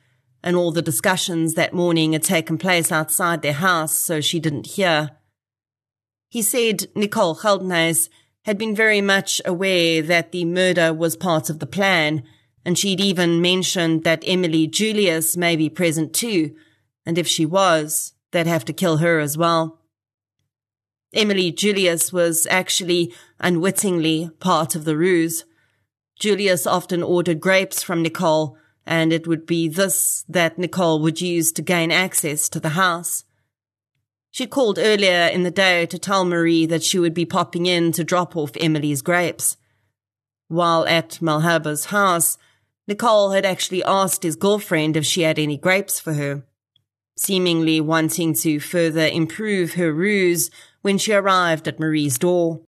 and 0.46 0.56
all 0.56 0.72
the 0.72 0.82
discussions 0.82 1.56
that 1.56 1.74
morning 1.74 2.14
had 2.14 2.22
taken 2.22 2.60
place 2.60 2.92
outside 2.92 3.42
their 3.42 3.54
house, 3.54 3.92
so 3.92 4.22
she 4.22 4.40
didn't 4.40 4.68
hear. 4.68 5.10
He 6.30 6.44
said 6.44 6.86
Nicole 6.96 7.36
Geldenhuys 7.36 8.10
had 8.44 8.56
been 8.60 8.76
very 8.76 9.02
much 9.02 9.42
aware 9.44 10.04
that 10.04 10.32
the 10.32 10.46
murder 10.46 10.94
was 10.94 11.18
part 11.18 11.50
of 11.50 11.58
the 11.58 11.66
plan, 11.66 12.24
and 12.64 12.78
she'd 12.78 13.02
even 13.02 13.42
mentioned 13.42 14.04
that 14.04 14.24
Emily 14.24 14.68
Julius 14.68 15.36
may 15.36 15.56
be 15.56 15.68
present 15.68 16.14
too, 16.14 16.56
and 17.08 17.18
if 17.18 17.28
she 17.28 17.46
was, 17.46 18.14
they'd 18.32 18.46
have 18.46 18.66
to 18.66 18.74
kill 18.74 18.98
her 18.98 19.20
as 19.20 19.36
well. 19.36 19.82
Emily 21.12 21.52
Julius 21.52 22.14
was 22.14 22.46
actually 22.52 23.12
unwittingly 23.40 24.30
part 24.40 24.76
of 24.76 24.86
the 24.86 24.96
ruse. 24.96 25.44
Julius 26.20 26.68
often 26.68 27.02
ordered 27.02 27.40
grapes 27.40 27.82
from 27.82 28.04
Nicole, 28.04 28.58
and 28.86 29.12
it 29.12 29.28
would 29.28 29.45
be 29.45 29.67
this 29.67 30.24
that 30.30 30.58
Nicole 30.58 31.02
would 31.02 31.21
use 31.21 31.52
to 31.54 31.62
gain 31.62 31.91
access 31.91 32.50
to 32.50 32.60
the 32.60 32.69
house. 32.69 33.24
She 34.32 34.48
called 34.48 34.78
earlier 34.78 35.28
in 35.28 35.43
the 35.43 35.52
day 35.52 35.86
to 35.86 35.98
tell 35.98 36.26
Marie 36.26 36.65
that 36.65 36.84
she 36.84 37.00
would 37.00 37.13
be 37.13 37.26
popping 37.26 37.65
in 37.65 37.91
to 37.93 38.04
drop 38.04 38.36
off 38.36 38.52
Emily's 38.60 39.02
grapes. 39.02 39.58
While 40.48 40.86
at 40.88 41.21
Malherbe's 41.21 41.86
house, 41.86 42.38
Nicole 42.88 43.32
had 43.32 43.45
actually 43.45 43.84
asked 43.84 44.24
his 44.24 44.36
girlfriend 44.36 44.95
if 44.95 45.06
she 45.06 45.21
had 45.21 45.39
any 45.39 45.58
grapes 45.58 46.00
for 46.00 46.13
her, 46.13 46.43
seemingly 47.17 47.82
wanting 47.82 48.34
to 48.36 48.60
further 48.60 49.08
improve 49.08 49.74
her 49.74 49.91
ruse 49.91 50.52
when 50.82 50.98
she 50.98 51.13
arrived 51.13 51.67
at 51.67 51.80
Marie's 51.80 52.19
door. 52.19 52.62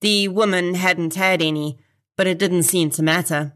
The 0.00 0.26
woman 0.28 0.74
hadn't 0.74 1.14
had 1.14 1.42
any, 1.42 1.78
but 2.16 2.26
it 2.26 2.38
didn't 2.38 2.64
seem 2.64 2.90
to 2.90 3.02
matter. 3.02 3.52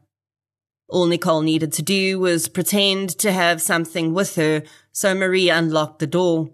All 0.88 1.06
Nicole 1.06 1.42
needed 1.42 1.72
to 1.72 1.82
do 1.82 2.20
was 2.20 2.48
pretend 2.48 3.10
to 3.18 3.32
have 3.32 3.60
something 3.60 4.14
with 4.14 4.36
her, 4.36 4.62
so 4.92 5.14
Marie 5.14 5.50
unlocked 5.50 5.98
the 5.98 6.06
door. 6.06 6.50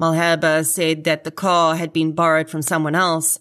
Malherbe 0.00 0.64
said 0.64 1.04
that 1.04 1.24
the 1.24 1.30
car 1.30 1.76
had 1.76 1.92
been 1.92 2.12
borrowed 2.12 2.50
from 2.50 2.62
someone 2.62 2.94
else. 2.94 3.38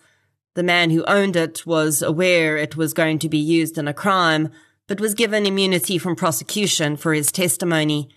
The 0.56 0.64
man 0.64 0.90
who 0.90 1.06
owned 1.06 1.36
it 1.36 1.66
was 1.66 2.02
aware 2.02 2.58
it 2.58 2.76
was 2.76 2.94
going 2.94 3.20
to 3.20 3.30
be 3.30 3.38
used 3.38 3.78
in 3.78 3.88
a 3.88 3.94
crime, 3.94 4.50
but 4.88 5.00
was 5.00 5.14
given 5.14 5.46
immunity 5.46 5.98
from 5.98 6.16
prosecution 6.16 6.96
for 6.96 7.14
his 7.14 7.32
testimony. 7.32 8.10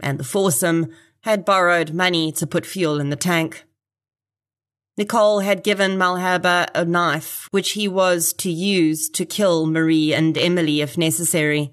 And 0.00 0.18
the 0.18 0.24
foursome 0.24 0.88
had 1.22 1.44
borrowed 1.44 1.92
money 1.92 2.32
to 2.32 2.46
put 2.46 2.66
fuel 2.66 2.98
in 2.98 3.10
the 3.10 3.16
tank. 3.16 3.64
Nicole 5.00 5.40
had 5.40 5.64
given 5.64 5.96
Malherbe 5.98 6.68
a 6.74 6.84
knife, 6.84 7.48
which 7.50 7.70
he 7.70 7.88
was 7.88 8.32
to 8.34 8.50
use 8.50 9.08
to 9.08 9.24
kill 9.24 9.66
Marie 9.66 10.14
and 10.14 10.38
Emily 10.38 10.80
if 10.80 10.96
necessary. 10.96 11.72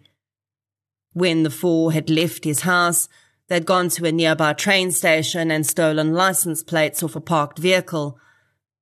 When 1.14 1.44
the 1.44 1.52
four 1.52 1.92
had 1.92 2.10
left 2.10 2.46
his 2.46 2.62
house, 2.62 3.08
They'd 3.48 3.66
gone 3.66 3.90
to 3.90 4.06
a 4.06 4.12
nearby 4.12 4.54
train 4.54 4.92
station 4.92 5.52
and 5.52 5.66
stolen 5.66 6.14
license 6.14 6.64
plates 6.64 7.02
off 7.02 7.16
a 7.16 7.22
parked 7.22 7.60
vehicle. 7.60 8.20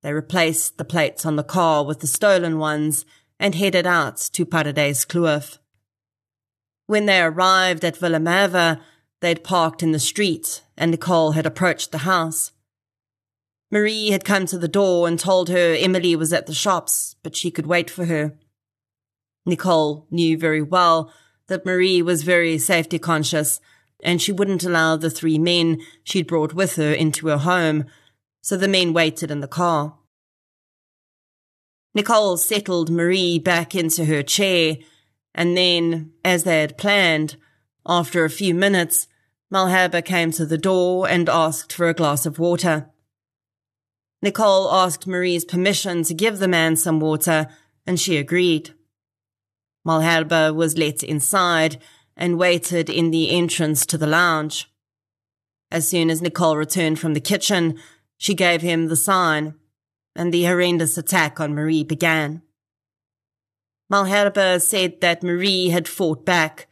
They 0.02 0.12
replaced 0.12 0.76
the 0.76 0.84
plates 0.84 1.24
on 1.24 1.36
the 1.36 1.44
car 1.44 1.84
with 1.84 2.00
the 2.00 2.06
stolen 2.06 2.58
ones 2.58 3.04
and 3.38 3.54
headed 3.54 3.86
out 3.86 4.16
to 4.32 4.44
Paradyskloof. 4.44 5.58
When 6.86 7.06
they 7.06 7.20
arrived 7.20 7.84
at 7.84 8.00
Willem 8.00 8.24
they'd 9.20 9.44
parked 9.44 9.82
in 9.82 9.92
the 9.92 9.98
street 9.98 10.62
and 10.76 10.90
Nicole 10.90 11.32
had 11.32 11.46
approached 11.46 11.92
the 11.92 11.98
house. 11.98 12.52
Marie 13.70 14.10
had 14.10 14.24
come 14.24 14.46
to 14.46 14.58
the 14.58 14.68
door 14.68 15.08
and 15.08 15.18
told 15.18 15.48
her 15.48 15.76
Emily 15.78 16.14
was 16.14 16.32
at 16.32 16.46
the 16.46 16.54
shops, 16.54 17.16
but 17.22 17.36
she 17.36 17.50
could 17.50 17.66
wait 17.66 17.90
for 17.90 18.04
her. 18.04 18.38
Nicole 19.44 20.06
knew 20.10 20.38
very 20.38 20.62
well 20.62 21.12
that 21.48 21.66
Marie 21.66 22.02
was 22.02 22.22
very 22.22 22.58
safety 22.58 22.98
conscious 22.98 23.60
and 24.02 24.20
she 24.20 24.32
wouldn't 24.32 24.64
allow 24.64 24.96
the 24.96 25.10
three 25.10 25.38
men 25.38 25.80
she'd 26.04 26.26
brought 26.26 26.52
with 26.52 26.76
her 26.76 26.92
into 26.92 27.28
her 27.28 27.38
home, 27.38 27.84
so 28.42 28.56
the 28.56 28.68
men 28.68 28.92
waited 28.92 29.30
in 29.30 29.40
the 29.40 29.48
car. 29.48 29.96
Nicole 31.94 32.36
settled 32.36 32.90
Marie 32.90 33.38
back 33.38 33.74
into 33.74 34.04
her 34.04 34.22
chair, 34.22 34.76
and 35.34 35.56
then, 35.56 36.12
as 36.24 36.44
they 36.44 36.60
had 36.60 36.76
planned, 36.76 37.36
after 37.86 38.24
a 38.24 38.30
few 38.30 38.54
minutes, 38.54 39.08
Malherbe 39.50 40.04
came 40.04 40.30
to 40.32 40.44
the 40.44 40.58
door 40.58 41.08
and 41.08 41.28
asked 41.28 41.72
for 41.72 41.88
a 41.88 41.94
glass 41.94 42.26
of 42.26 42.38
water. 42.38 42.90
Nicole 44.22 44.70
asked 44.72 45.06
Marie's 45.06 45.44
permission 45.44 46.02
to 46.04 46.14
give 46.14 46.38
the 46.38 46.48
man 46.48 46.76
some 46.76 47.00
water, 47.00 47.48
and 47.86 48.00
she 48.00 48.16
agreed. 48.16 48.74
Malherbe 49.86 50.54
was 50.54 50.78
let 50.78 51.02
inside, 51.02 51.80
and 52.16 52.38
waited 52.38 52.88
in 52.88 53.10
the 53.10 53.30
entrance 53.30 53.84
to 53.86 53.98
the 53.98 54.06
lounge. 54.06 54.72
As 55.70 55.86
soon 55.86 56.10
as 56.10 56.22
Nicole 56.22 56.56
returned 56.56 56.98
from 56.98 57.14
the 57.14 57.20
kitchen, 57.20 57.78
she 58.16 58.34
gave 58.34 58.62
him 58.62 58.86
the 58.86 58.96
sign, 58.96 59.54
and 60.14 60.32
the 60.32 60.44
horrendous 60.44 60.96
attack 60.96 61.38
on 61.38 61.54
Marie 61.54 61.84
began. 61.84 62.42
Malherbe 63.92 64.60
said 64.60 65.00
that 65.00 65.22
Marie 65.22 65.68
had 65.68 65.86
fought 65.86 66.24
back, 66.24 66.66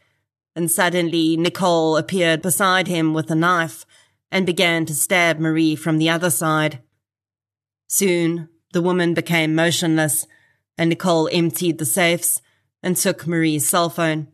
and 0.56 0.70
suddenly 0.70 1.36
Nicole 1.36 1.96
appeared 1.96 2.42
beside 2.42 2.88
him 2.88 3.12
with 3.12 3.30
a 3.30 3.34
knife 3.34 3.84
and 4.30 4.46
began 4.46 4.86
to 4.86 4.94
stab 4.94 5.38
Marie 5.38 5.76
from 5.76 5.98
the 5.98 6.08
other 6.08 6.30
side. 6.30 6.80
Soon, 7.88 8.48
the 8.72 8.82
woman 8.82 9.14
became 9.14 9.54
motionless, 9.54 10.26
and 10.76 10.90
Nicole 10.90 11.28
emptied 11.32 11.78
the 11.78 11.84
safes 11.84 12.42
and 12.82 12.96
took 12.96 13.26
Marie's 13.26 13.68
cell 13.68 13.88
phone. 13.88 14.28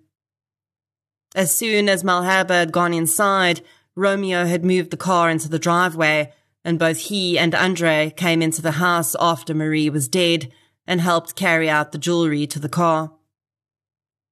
As 1.35 1.55
soon 1.55 1.89
as 1.89 2.03
Malherbe 2.03 2.51
had 2.51 2.73
gone 2.73 2.95
inside, 2.95 3.61
Romeo 3.95 4.47
had 4.47 4.65
moved 4.65 4.91
the 4.91 4.97
car 4.97 5.31
into 5.31 5.49
the 5.49 5.59
driveway, 5.59 6.33
and 6.65 6.79
both 6.79 6.99
he 6.99 7.39
and 7.39 7.55
Andre 7.55 8.13
came 8.17 8.43
into 8.43 8.63
the 8.63 8.73
house 8.73 9.15
after 9.21 9.55
Marie 9.55 9.91
was 9.91 10.09
dead 10.09 10.53
and 10.87 11.01
helped 11.01 11.37
carry 11.37 11.71
out 11.71 11.93
the 11.93 11.99
jewelry 11.99 12.47
to 12.49 12.59
the 12.59 12.69
car. 12.69 13.13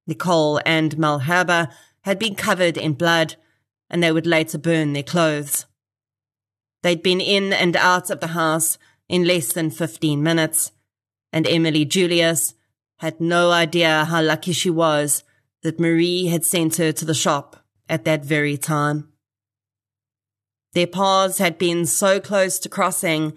Nicole 0.07 0.59
and 0.65 0.97
Malherbe 0.97 1.71
had 2.01 2.19
been 2.19 2.35
covered 2.35 2.77
in 2.77 2.93
blood, 2.93 3.35
and 3.89 4.03
they 4.03 4.11
would 4.11 4.27
later 4.27 4.57
burn 4.57 4.93
their 4.93 5.03
clothes. 5.03 5.65
They'd 6.81 7.03
been 7.03 7.21
in 7.21 7.53
and 7.53 7.75
out 7.75 8.09
of 8.09 8.19
the 8.19 8.27
house 8.27 8.77
in 9.09 9.25
less 9.25 9.51
than 9.51 9.71
15 9.71 10.23
minutes, 10.23 10.71
and 11.33 11.47
Emily 11.47 11.83
Julius 11.83 12.53
had 12.99 13.19
no 13.19 13.51
idea 13.51 14.05
how 14.05 14.21
lucky 14.21 14.53
she 14.53 14.69
was 14.69 15.23
that 15.63 15.79
Marie 15.79 16.27
had 16.27 16.45
sent 16.45 16.77
her 16.77 16.91
to 16.91 17.05
the 17.05 17.13
shop 17.13 17.57
at 17.89 18.05
that 18.05 18.23
very 18.23 18.55
time. 18.55 19.09
Their 20.73 20.87
paths 20.87 21.39
had 21.39 21.57
been 21.57 21.85
so 21.85 22.19
close 22.19 22.59
to 22.59 22.69
crossing 22.69 23.33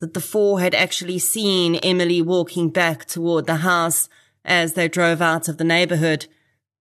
that 0.00 0.14
the 0.14 0.20
four 0.20 0.60
had 0.60 0.74
actually 0.74 1.18
seen 1.18 1.76
Emily 1.76 2.22
walking 2.22 2.70
back 2.70 3.04
toward 3.04 3.46
the 3.46 3.56
house 3.56 4.08
as 4.44 4.72
they 4.72 4.88
drove 4.88 5.20
out 5.20 5.48
of 5.48 5.58
the 5.58 5.64
neighborhood, 5.64 6.26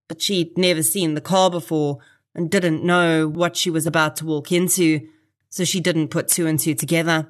but 0.08 0.22
she'd 0.22 0.58
never 0.58 0.82
seen 0.82 1.14
the 1.14 1.22
car 1.22 1.52
before 1.52 2.00
and 2.34 2.50
didn't 2.50 2.84
know 2.84 3.28
what 3.28 3.58
she 3.58 3.70
was 3.70 3.86
about 3.86 4.16
to 4.16 4.26
walk 4.26 4.52
into, 4.52 5.08
so 5.50 5.64
she 5.66 5.80
didn't 5.80 6.08
put 6.08 6.30
two 6.30 6.48
and 6.48 6.60
two 6.60 6.74
together. 6.74 7.28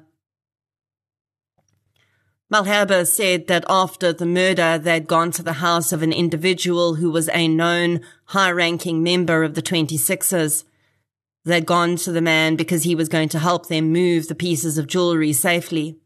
Malherbe 2.52 3.06
said 3.06 3.46
that 3.46 3.64
after 3.66 4.12
the 4.12 4.26
murder, 4.26 4.76
they'd 4.76 5.06
gone 5.06 5.30
to 5.30 5.42
the 5.42 5.54
house 5.54 5.90
of 5.90 6.02
an 6.02 6.12
individual 6.12 6.96
who 6.96 7.10
was 7.10 7.30
a 7.32 7.48
known 7.48 8.02
high-ranking 8.26 9.02
member 9.02 9.42
of 9.42 9.54
the 9.54 9.62
26ers. 9.62 10.64
They'd 11.46 11.64
gone 11.64 11.96
to 11.96 12.12
the 12.12 12.20
man 12.20 12.56
because 12.56 12.82
he 12.82 12.94
was 12.94 13.08
going 13.08 13.30
to 13.30 13.38
help 13.38 13.68
them 13.68 13.90
move 13.90 14.28
the 14.28 14.34
pieces 14.34 14.76
of 14.76 14.86
jewelry 14.86 15.32
safely. 15.32 15.96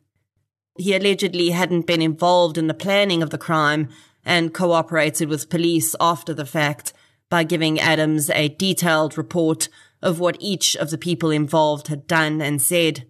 He 0.78 0.94
allegedly 0.94 1.50
hadn't 1.50 1.88
been 1.88 2.00
involved 2.00 2.56
in 2.56 2.68
the 2.68 2.74
planning 2.74 3.24
of 3.24 3.30
the 3.30 3.38
crime 3.38 3.88
and 4.24 4.54
cooperated 4.54 5.28
with 5.28 5.50
police 5.50 5.96
after 5.98 6.32
the 6.32 6.46
fact 6.46 6.92
by 7.28 7.42
giving 7.42 7.80
Adams 7.80 8.30
a 8.30 8.50
detailed 8.50 9.18
report 9.18 9.68
of 10.00 10.20
what 10.20 10.36
each 10.38 10.76
of 10.76 10.90
the 10.90 10.98
people 10.98 11.32
involved 11.32 11.88
had 11.88 12.06
done 12.06 12.40
and 12.40 12.62
said. 12.62 13.04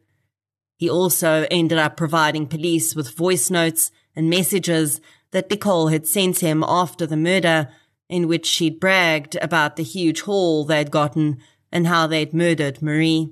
He 0.76 0.90
also 0.90 1.46
ended 1.50 1.78
up 1.78 1.96
providing 1.96 2.46
police 2.46 2.94
with 2.94 3.16
voice 3.16 3.50
notes 3.50 3.90
and 4.14 4.28
messages 4.28 5.00
that 5.30 5.50
Nicole 5.50 5.88
had 5.88 6.06
sent 6.06 6.40
him 6.40 6.62
after 6.66 7.06
the 7.06 7.16
murder, 7.16 7.68
in 8.08 8.28
which 8.28 8.46
she'd 8.46 8.78
bragged 8.78 9.36
about 9.40 9.76
the 9.76 9.82
huge 9.82 10.22
haul 10.22 10.64
they'd 10.64 10.90
gotten 10.90 11.38
and 11.72 11.86
how 11.86 12.06
they'd 12.06 12.32
murdered 12.32 12.82
Marie. 12.82 13.30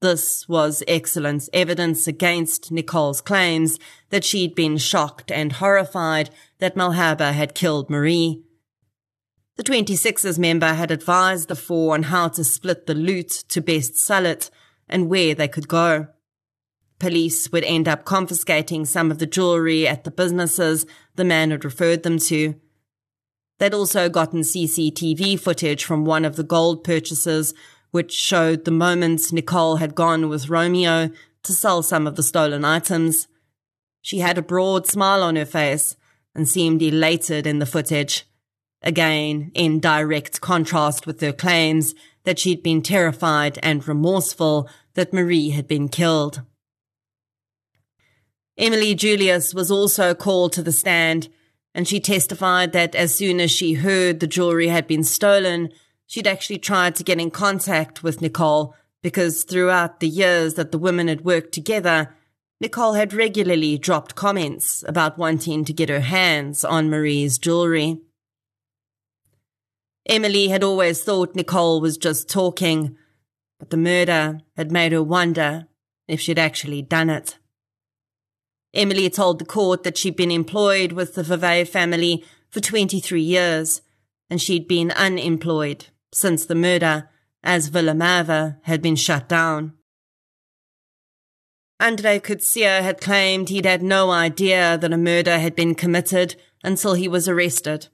This 0.00 0.48
was 0.48 0.82
excellent 0.88 1.48
evidence 1.52 2.08
against 2.08 2.72
Nicole's 2.72 3.20
claims 3.20 3.78
that 4.10 4.24
she'd 4.24 4.54
been 4.54 4.76
shocked 4.76 5.30
and 5.30 5.52
horrified 5.52 6.30
that 6.58 6.74
Malherbe 6.74 7.32
had 7.32 7.54
killed 7.54 7.88
Marie. 7.88 8.42
The 9.56 9.62
26ers 9.62 10.38
member 10.38 10.74
had 10.74 10.90
advised 10.90 11.48
the 11.48 11.54
four 11.54 11.94
on 11.94 12.04
how 12.04 12.28
to 12.28 12.42
split 12.42 12.86
the 12.86 12.94
loot 12.94 13.30
to 13.50 13.60
best 13.60 13.96
sell 13.96 14.26
it 14.26 14.50
and 14.88 15.08
where 15.08 15.34
they 15.34 15.46
could 15.46 15.68
go. 15.68 16.08
Police 17.02 17.50
would 17.50 17.64
end 17.64 17.88
up 17.88 18.04
confiscating 18.04 18.84
some 18.84 19.10
of 19.10 19.18
the 19.18 19.26
jewelry 19.26 19.88
at 19.88 20.04
the 20.04 20.10
businesses 20.12 20.86
the 21.16 21.24
man 21.24 21.50
had 21.50 21.64
referred 21.64 22.04
them 22.04 22.16
to. 22.20 22.54
They'd 23.58 23.74
also 23.74 24.08
gotten 24.08 24.42
CCTV 24.42 25.40
footage 25.40 25.84
from 25.84 26.04
one 26.04 26.24
of 26.24 26.36
the 26.36 26.44
gold 26.44 26.84
purchases, 26.84 27.54
which 27.90 28.12
showed 28.12 28.64
the 28.64 28.70
moments 28.70 29.32
Nicole 29.32 29.78
had 29.78 29.96
gone 29.96 30.28
with 30.28 30.48
Romeo 30.48 31.10
to 31.42 31.52
sell 31.52 31.82
some 31.82 32.06
of 32.06 32.14
the 32.14 32.22
stolen 32.22 32.64
items. 32.64 33.26
She 34.00 34.20
had 34.20 34.38
a 34.38 34.42
broad 34.42 34.86
smile 34.86 35.24
on 35.24 35.34
her 35.34 35.44
face 35.44 35.96
and 36.36 36.48
seemed 36.48 36.82
elated 36.82 37.48
in 37.48 37.58
the 37.58 37.66
footage. 37.66 38.28
Again, 38.80 39.50
in 39.54 39.80
direct 39.80 40.40
contrast 40.40 41.04
with 41.04 41.20
her 41.20 41.32
claims 41.32 41.96
that 42.22 42.38
she'd 42.38 42.62
been 42.62 42.80
terrified 42.80 43.58
and 43.60 43.88
remorseful 43.88 44.68
that 44.94 45.12
Marie 45.12 45.50
had 45.50 45.66
been 45.66 45.88
killed. 45.88 46.42
Emily 48.58 48.94
Julius 48.94 49.54
was 49.54 49.70
also 49.70 50.14
called 50.14 50.52
to 50.52 50.62
the 50.62 50.72
stand, 50.72 51.28
and 51.74 51.88
she 51.88 52.00
testified 52.00 52.72
that 52.72 52.94
as 52.94 53.14
soon 53.14 53.40
as 53.40 53.50
she 53.50 53.74
heard 53.74 54.20
the 54.20 54.26
jewelry 54.26 54.68
had 54.68 54.86
been 54.86 55.04
stolen, 55.04 55.72
she'd 56.06 56.26
actually 56.26 56.58
tried 56.58 56.94
to 56.96 57.04
get 57.04 57.20
in 57.20 57.30
contact 57.30 58.02
with 58.02 58.20
Nicole 58.20 58.74
because 59.02 59.44
throughout 59.44 60.00
the 60.00 60.08
years 60.08 60.54
that 60.54 60.70
the 60.70 60.78
women 60.78 61.08
had 61.08 61.24
worked 61.24 61.52
together, 61.52 62.14
Nicole 62.60 62.92
had 62.92 63.12
regularly 63.12 63.78
dropped 63.78 64.14
comments 64.14 64.84
about 64.86 65.18
wanting 65.18 65.64
to 65.64 65.72
get 65.72 65.88
her 65.88 66.00
hands 66.00 66.64
on 66.64 66.90
Marie's 66.90 67.38
jewelry. 67.38 68.00
Emily 70.06 70.48
had 70.48 70.62
always 70.62 71.02
thought 71.02 71.34
Nicole 71.34 71.80
was 71.80 71.96
just 71.96 72.28
talking, 72.28 72.96
but 73.58 73.70
the 73.70 73.76
murder 73.76 74.40
had 74.56 74.70
made 74.70 74.92
her 74.92 75.02
wonder 75.02 75.66
if 76.06 76.20
she'd 76.20 76.38
actually 76.38 76.82
done 76.82 77.08
it. 77.08 77.38
Emily 78.74 79.10
told 79.10 79.38
the 79.38 79.44
court 79.44 79.82
that 79.82 79.98
she'd 79.98 80.16
been 80.16 80.30
employed 80.30 80.92
with 80.92 81.14
the 81.14 81.22
Verwey 81.22 81.66
family 81.68 82.24
for 82.50 82.60
23 82.60 83.20
years, 83.20 83.82
and 84.30 84.40
she'd 84.40 84.66
been 84.66 84.90
unemployed 84.92 85.86
since 86.12 86.46
the 86.46 86.54
murder, 86.54 87.08
as 87.42 87.68
Villa 87.68 87.92
Merwe 87.92 88.56
had 88.62 88.80
been 88.80 88.96
shut 88.96 89.28
down. 89.28 89.74
Andre 91.80 92.20
Coetzee 92.20 92.80
had 92.82 93.00
claimed 93.00 93.48
he'd 93.48 93.64
had 93.64 93.82
no 93.82 94.10
idea 94.10 94.78
that 94.78 94.92
a 94.92 94.96
murder 94.96 95.38
had 95.38 95.56
been 95.56 95.74
committed 95.74 96.36
until 96.62 96.94
he 96.94 97.08
was 97.08 97.28
arrested. 97.28 97.88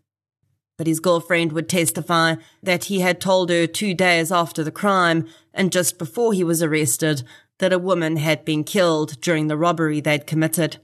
But 0.77 0.87
his 0.87 1.01
girlfriend 1.01 1.53
would 1.53 1.69
testify 1.69 2.37
that 2.63 2.85
he 2.85 3.01
had 3.01 3.21
told 3.21 3.49
her 3.51 3.67
two 3.67 3.95
days 3.95 4.31
after 4.31 4.63
the 4.63 4.71
crime 4.71 5.27
and 5.55 5.73
just 5.73 5.99
before 5.99 6.35
he 6.35 6.45
was 6.45 6.63
arrested 6.63 7.25
that 7.59 7.73
a 7.73 7.79
woman 7.79 8.17
had 8.17 8.45
been 8.45 8.65
killed 8.65 9.21
during 9.21 9.49
the 9.49 9.57
robbery 9.57 10.01
they'd 10.01 10.27
committed. 10.27 10.79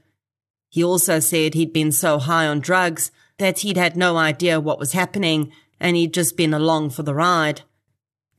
He 0.69 0.83
also 0.83 1.19
said 1.19 1.53
he'd 1.53 1.73
been 1.73 1.91
so 1.91 2.19
high 2.19 2.47
on 2.47 2.59
drugs 2.59 3.11
that 3.37 3.59
he'd 3.59 3.77
had 3.77 3.95
no 3.95 4.17
idea 4.17 4.59
what 4.59 4.79
was 4.79 4.91
happening 4.91 5.51
and 5.79 5.95
he'd 5.95 6.13
just 6.13 6.37
been 6.37 6.53
along 6.53 6.89
for 6.89 7.03
the 7.03 7.13
ride. 7.13 7.61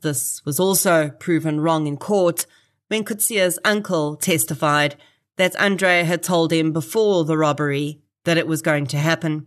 This 0.02 0.44
was 0.44 0.60
also 0.60 1.10
proven 1.10 1.60
wrong 1.60 1.86
in 1.86 1.96
court 1.96 2.46
when 2.88 3.04
Coetzee's 3.04 3.58
uncle 3.64 4.16
testified 4.16 4.96
that 5.36 5.58
Andre 5.60 6.04
had 6.04 6.22
told 6.22 6.52
him 6.52 6.72
before 6.72 7.24
the 7.24 7.36
robbery 7.36 8.00
that 8.24 8.38
it 8.38 8.46
was 8.46 8.62
going 8.62 8.86
to 8.88 8.98
happen. 8.98 9.46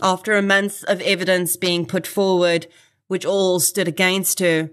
After 0.00 0.34
a 0.34 0.42
month 0.42 0.82
of 0.84 1.00
evidence 1.02 1.56
being 1.56 1.86
put 1.86 2.06
forward, 2.06 2.66
which 3.06 3.24
all 3.24 3.60
stood 3.60 3.86
against 3.86 4.40
her, 4.40 4.70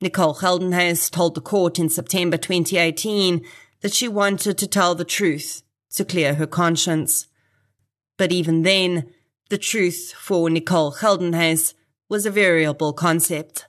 Nicole 0.00 0.34
Geldenhuys 0.34 1.10
told 1.10 1.34
the 1.34 1.42
court 1.42 1.78
in 1.78 1.90
September 1.90 2.38
2018 2.38 3.44
that 3.82 3.92
she 3.92 4.08
wanted 4.08 4.56
to 4.56 4.66
tell 4.66 4.94
the 4.94 5.04
truth 5.04 5.62
to 5.94 6.04
clear 6.04 6.34
her 6.34 6.46
conscience. 6.46 7.26
But 8.16 8.32
even 8.32 8.62
then, 8.62 9.10
the 9.50 9.58
truth 9.58 10.14
for 10.16 10.48
Nicole 10.48 10.92
Geldenhuys 10.92 11.74
was 12.08 12.24
a 12.24 12.30
variable 12.30 12.92
concept. 12.92 13.66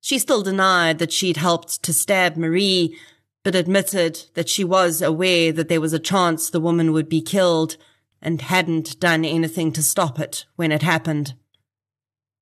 She 0.00 0.18
still 0.18 0.42
denied 0.42 0.98
that 0.98 1.12
she'd 1.12 1.36
helped 1.36 1.82
to 1.84 1.92
stab 1.92 2.36
Marie, 2.36 2.96
but 3.44 3.54
admitted 3.54 4.24
that 4.34 4.48
she 4.48 4.64
was 4.64 5.00
aware 5.00 5.52
that 5.52 5.68
there 5.68 5.80
was 5.80 5.92
a 5.92 5.98
chance 5.98 6.50
the 6.50 6.60
woman 6.60 6.92
would 6.92 7.08
be 7.08 7.20
killed 7.20 7.76
and 8.20 8.40
hadn't 8.42 8.98
done 8.98 9.24
anything 9.24 9.72
to 9.72 9.82
stop 9.82 10.18
it 10.18 10.44
when 10.56 10.72
it 10.72 10.82
happened. 10.82 11.34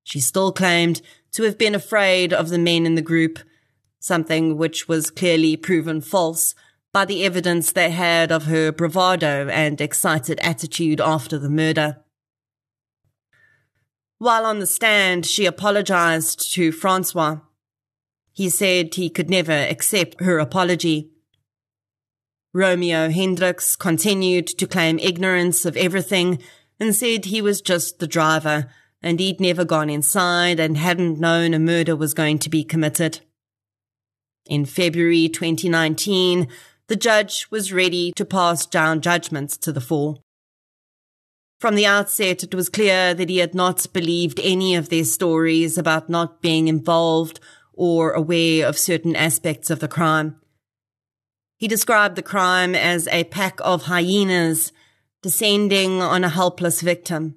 She 0.04 0.20
still 0.20 0.52
claimed 0.52 1.02
to 1.34 1.42
have 1.42 1.58
been 1.58 1.74
afraid 1.74 2.32
of 2.32 2.48
the 2.48 2.58
men 2.58 2.86
in 2.86 2.94
the 2.94 3.02
group, 3.02 3.40
something 3.98 4.56
which 4.56 4.88
was 4.88 5.10
clearly 5.10 5.56
proven 5.56 6.00
false 6.00 6.54
by 6.92 7.04
the 7.04 7.24
evidence 7.24 7.72
they 7.72 7.90
had 7.90 8.30
of 8.30 8.44
her 8.44 8.70
bravado 8.70 9.48
and 9.48 9.80
excited 9.80 10.38
attitude 10.40 11.00
after 11.00 11.36
the 11.38 11.50
murder. 11.50 11.98
While 14.18 14.46
on 14.46 14.60
the 14.60 14.66
stand, 14.66 15.26
she 15.26 15.44
apologized 15.44 16.54
to 16.54 16.70
Francois. 16.70 17.40
He 18.32 18.48
said 18.48 18.94
he 18.94 19.10
could 19.10 19.28
never 19.28 19.52
accept 19.52 20.20
her 20.20 20.38
apology. 20.38 21.10
Romeo 22.52 23.10
Hendricks 23.10 23.74
continued 23.74 24.46
to 24.46 24.68
claim 24.68 25.00
ignorance 25.00 25.66
of 25.66 25.76
everything 25.76 26.40
and 26.78 26.94
said 26.94 27.24
he 27.24 27.42
was 27.42 27.60
just 27.60 27.98
the 27.98 28.06
driver 28.06 28.70
and 29.04 29.20
he'd 29.20 29.38
never 29.38 29.66
gone 29.66 29.90
inside 29.90 30.58
and 30.58 30.78
hadn't 30.78 31.20
known 31.20 31.52
a 31.52 31.58
murder 31.58 31.94
was 31.94 32.14
going 32.14 32.38
to 32.38 32.48
be 32.48 32.64
committed. 32.64 33.20
In 34.46 34.64
February 34.64 35.28
2019, 35.28 36.48
the 36.88 36.96
judge 36.96 37.46
was 37.50 37.70
ready 37.70 38.12
to 38.12 38.24
pass 38.24 38.64
down 38.64 39.02
judgments 39.02 39.58
to 39.58 39.72
the 39.72 39.80
four. 39.80 40.20
From 41.60 41.74
the 41.74 41.84
outset, 41.84 42.42
it 42.42 42.54
was 42.54 42.70
clear 42.70 43.12
that 43.12 43.28
he 43.28 43.38
had 43.38 43.54
not 43.54 43.92
believed 43.92 44.40
any 44.42 44.74
of 44.74 44.88
their 44.88 45.04
stories 45.04 45.76
about 45.76 46.08
not 46.08 46.40
being 46.40 46.66
involved 46.66 47.40
or 47.74 48.12
aware 48.12 48.66
of 48.66 48.78
certain 48.78 49.14
aspects 49.14 49.68
of 49.68 49.80
the 49.80 49.88
crime. 49.88 50.40
He 51.58 51.68
described 51.68 52.16
the 52.16 52.22
crime 52.22 52.74
as 52.74 53.06
a 53.08 53.24
pack 53.24 53.60
of 53.60 53.82
hyenas 53.82 54.72
descending 55.22 56.00
on 56.00 56.24
a 56.24 56.30
helpless 56.30 56.80
victim 56.80 57.36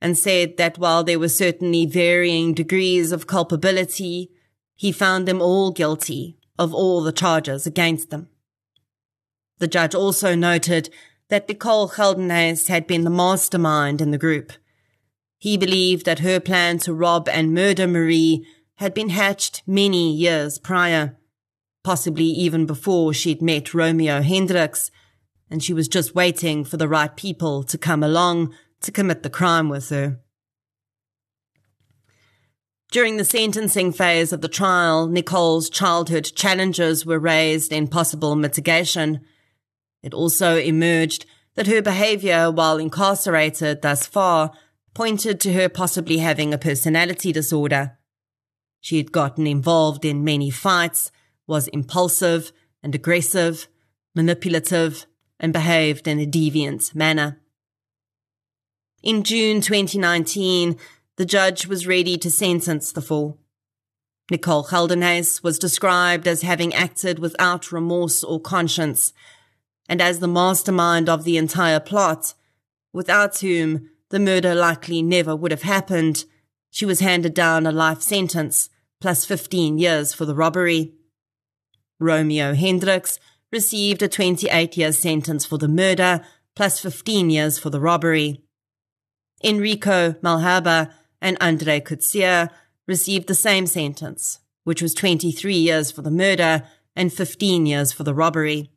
and 0.00 0.18
said 0.18 0.56
that 0.56 0.78
while 0.78 1.04
there 1.04 1.18
were 1.18 1.28
certainly 1.28 1.86
varying 1.86 2.54
degrees 2.54 3.12
of 3.12 3.26
culpability, 3.26 4.30
he 4.74 4.92
found 4.92 5.26
them 5.26 5.40
all 5.40 5.70
guilty 5.70 6.36
of 6.58 6.74
all 6.74 7.02
the 7.02 7.12
charges 7.12 7.66
against 7.66 8.10
them. 8.10 8.28
The 9.58 9.68
judge 9.68 9.94
also 9.94 10.34
noted 10.34 10.90
that 11.28 11.48
Nicole 11.48 11.88
Geldenhuys 11.88 12.68
had 12.68 12.86
been 12.86 13.04
the 13.04 13.10
mastermind 13.10 14.00
in 14.00 14.10
the 14.10 14.18
group. 14.18 14.52
He 15.38 15.56
believed 15.56 16.06
that 16.06 16.20
her 16.20 16.40
plan 16.40 16.78
to 16.78 16.94
rob 16.94 17.28
and 17.28 17.54
murder 17.54 17.86
Marie 17.86 18.46
had 18.76 18.94
been 18.94 19.10
hatched 19.10 19.62
many 19.66 20.12
years 20.12 20.58
prior, 20.58 21.16
possibly 21.82 22.24
even 22.24 22.66
before 22.66 23.14
she'd 23.14 23.42
met 23.42 23.74
Romeo 23.74 24.22
Hendricks, 24.22 24.90
and 25.50 25.62
she 25.62 25.72
was 25.72 25.86
just 25.86 26.14
waiting 26.14 26.64
for 26.64 26.76
the 26.76 26.88
right 26.88 27.14
people 27.14 27.62
to 27.64 27.78
come 27.78 28.02
along 28.02 28.52
to 28.84 28.92
commit 28.92 29.22
the 29.22 29.30
crime 29.30 29.68
with 29.68 29.88
her. 29.90 30.20
During 32.90 33.16
the 33.16 33.24
sentencing 33.24 33.92
phase 33.92 34.32
of 34.32 34.40
the 34.40 34.48
trial, 34.48 35.08
Nicole's 35.08 35.68
childhood 35.68 36.30
challenges 36.36 37.04
were 37.04 37.18
raised 37.18 37.72
in 37.72 37.88
possible 37.88 38.36
mitigation. 38.36 39.24
It 40.02 40.14
also 40.14 40.56
emerged 40.56 41.26
that 41.56 41.66
her 41.66 41.82
behavior 41.82 42.52
while 42.52 42.78
incarcerated 42.78 43.82
thus 43.82 44.06
far 44.06 44.52
pointed 44.94 45.40
to 45.40 45.52
her 45.54 45.68
possibly 45.68 46.18
having 46.18 46.54
a 46.54 46.58
personality 46.58 47.32
disorder. 47.32 47.98
She 48.80 48.98
had 48.98 49.12
gotten 49.12 49.46
involved 49.46 50.04
in 50.04 50.22
many 50.22 50.50
fights, 50.50 51.10
was 51.48 51.66
impulsive 51.68 52.52
and 52.82 52.94
aggressive, 52.94 53.66
manipulative, 54.14 55.06
and 55.40 55.52
behaved 55.52 56.06
in 56.06 56.20
a 56.20 56.26
deviant 56.26 56.94
manner. 56.94 57.40
In 59.04 59.22
June 59.22 59.60
2019, 59.60 60.78
the 61.16 61.26
judge 61.26 61.66
was 61.66 61.86
ready 61.86 62.16
to 62.16 62.30
sentence 62.30 62.90
the 62.90 63.02
four. 63.02 63.36
Nicole 64.30 64.64
Geldenhuys 64.64 65.42
was 65.42 65.58
described 65.58 66.26
as 66.26 66.40
having 66.40 66.72
acted 66.72 67.18
without 67.18 67.70
remorse 67.70 68.24
or 68.24 68.40
conscience, 68.40 69.12
and 69.90 70.00
as 70.00 70.20
the 70.20 70.26
mastermind 70.26 71.10
of 71.10 71.24
the 71.24 71.36
entire 71.36 71.80
plot, 71.80 72.32
without 72.94 73.40
whom 73.40 73.90
the 74.08 74.18
murder 74.18 74.54
likely 74.54 75.02
never 75.02 75.36
would 75.36 75.50
have 75.50 75.64
happened. 75.64 76.24
She 76.70 76.86
was 76.86 77.00
handed 77.00 77.34
down 77.34 77.66
a 77.66 77.72
life 77.72 78.00
sentence, 78.00 78.70
plus 79.02 79.26
15 79.26 79.76
years 79.76 80.14
for 80.14 80.24
the 80.24 80.34
robbery. 80.34 80.94
Romeo 82.00 82.54
Hendricks 82.54 83.18
received 83.52 84.00
a 84.00 84.08
28 84.08 84.78
year 84.78 84.92
sentence 84.92 85.44
for 85.44 85.58
the 85.58 85.68
murder, 85.68 86.22
plus 86.56 86.80
15 86.80 87.28
years 87.28 87.58
for 87.58 87.68
the 87.68 87.80
robbery. 87.80 88.40
Enrico 89.44 90.12
Malherbe 90.22 90.90
and 91.20 91.36
Andre 91.40 91.80
Coetzee 91.80 92.48
received 92.86 93.28
the 93.28 93.34
same 93.34 93.66
sentence, 93.66 94.40
which 94.64 94.80
was 94.80 94.94
23 94.94 95.54
years 95.54 95.90
for 95.90 96.02
the 96.02 96.10
murder 96.10 96.62
and 96.96 97.12
15 97.12 97.66
years 97.66 97.92
for 97.92 98.04
the 98.04 98.14
robbery. 98.14 98.70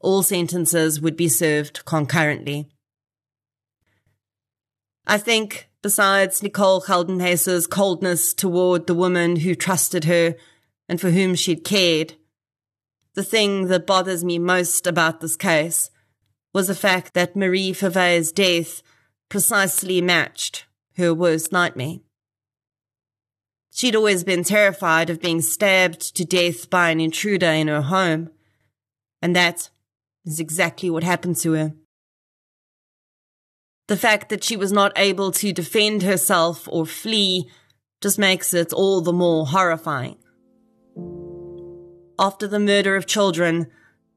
All 0.00 0.22
sentences 0.22 1.00
would 1.00 1.16
be 1.16 1.28
served 1.28 1.84
concurrently. 1.84 2.70
I 5.06 5.18
think, 5.18 5.68
besides 5.82 6.42
Nicole 6.42 6.80
Geldenhuys's 6.80 7.66
coldness 7.66 8.34
toward 8.34 8.86
the 8.86 8.94
woman 8.94 9.36
who 9.36 9.54
trusted 9.54 10.04
her 10.04 10.34
and 10.88 11.00
for 11.00 11.10
whom 11.10 11.34
she'd 11.34 11.64
cared, 11.64 12.14
the 13.14 13.22
thing 13.22 13.68
that 13.68 13.86
bothers 13.86 14.24
me 14.24 14.38
most 14.38 14.86
about 14.86 15.20
this 15.20 15.36
case 15.36 15.90
was 16.52 16.68
the 16.68 16.74
fact 16.74 17.14
that 17.14 17.36
Marie 17.36 17.72
Verwey's 17.72 18.32
death 18.32 18.82
precisely 19.28 20.00
matched 20.00 20.66
her 20.96 21.12
worst 21.12 21.52
nightmare. 21.52 21.96
She'd 23.72 23.96
always 23.96 24.24
been 24.24 24.42
terrified 24.42 25.10
of 25.10 25.20
being 25.20 25.42
stabbed 25.42 26.16
to 26.16 26.24
death 26.24 26.70
by 26.70 26.90
an 26.90 27.00
intruder 27.00 27.46
in 27.46 27.68
her 27.68 27.82
home, 27.82 28.30
and 29.20 29.36
that 29.36 29.68
is 30.24 30.40
exactly 30.40 30.88
what 30.88 31.04
happened 31.04 31.36
to 31.38 31.52
her. 31.52 31.74
The 33.88 33.96
fact 33.96 34.30
that 34.30 34.42
she 34.42 34.56
was 34.56 34.72
not 34.72 34.92
able 34.96 35.30
to 35.32 35.52
defend 35.52 36.02
herself 36.02 36.66
or 36.70 36.86
flee 36.86 37.50
just 38.00 38.18
makes 38.18 38.52
it 38.52 38.72
all 38.72 39.00
the 39.00 39.12
more 39.12 39.46
horrifying. 39.46 40.16
After 42.18 42.48
the 42.48 42.58
murder 42.58 42.96
of 42.96 43.06
children, 43.06 43.66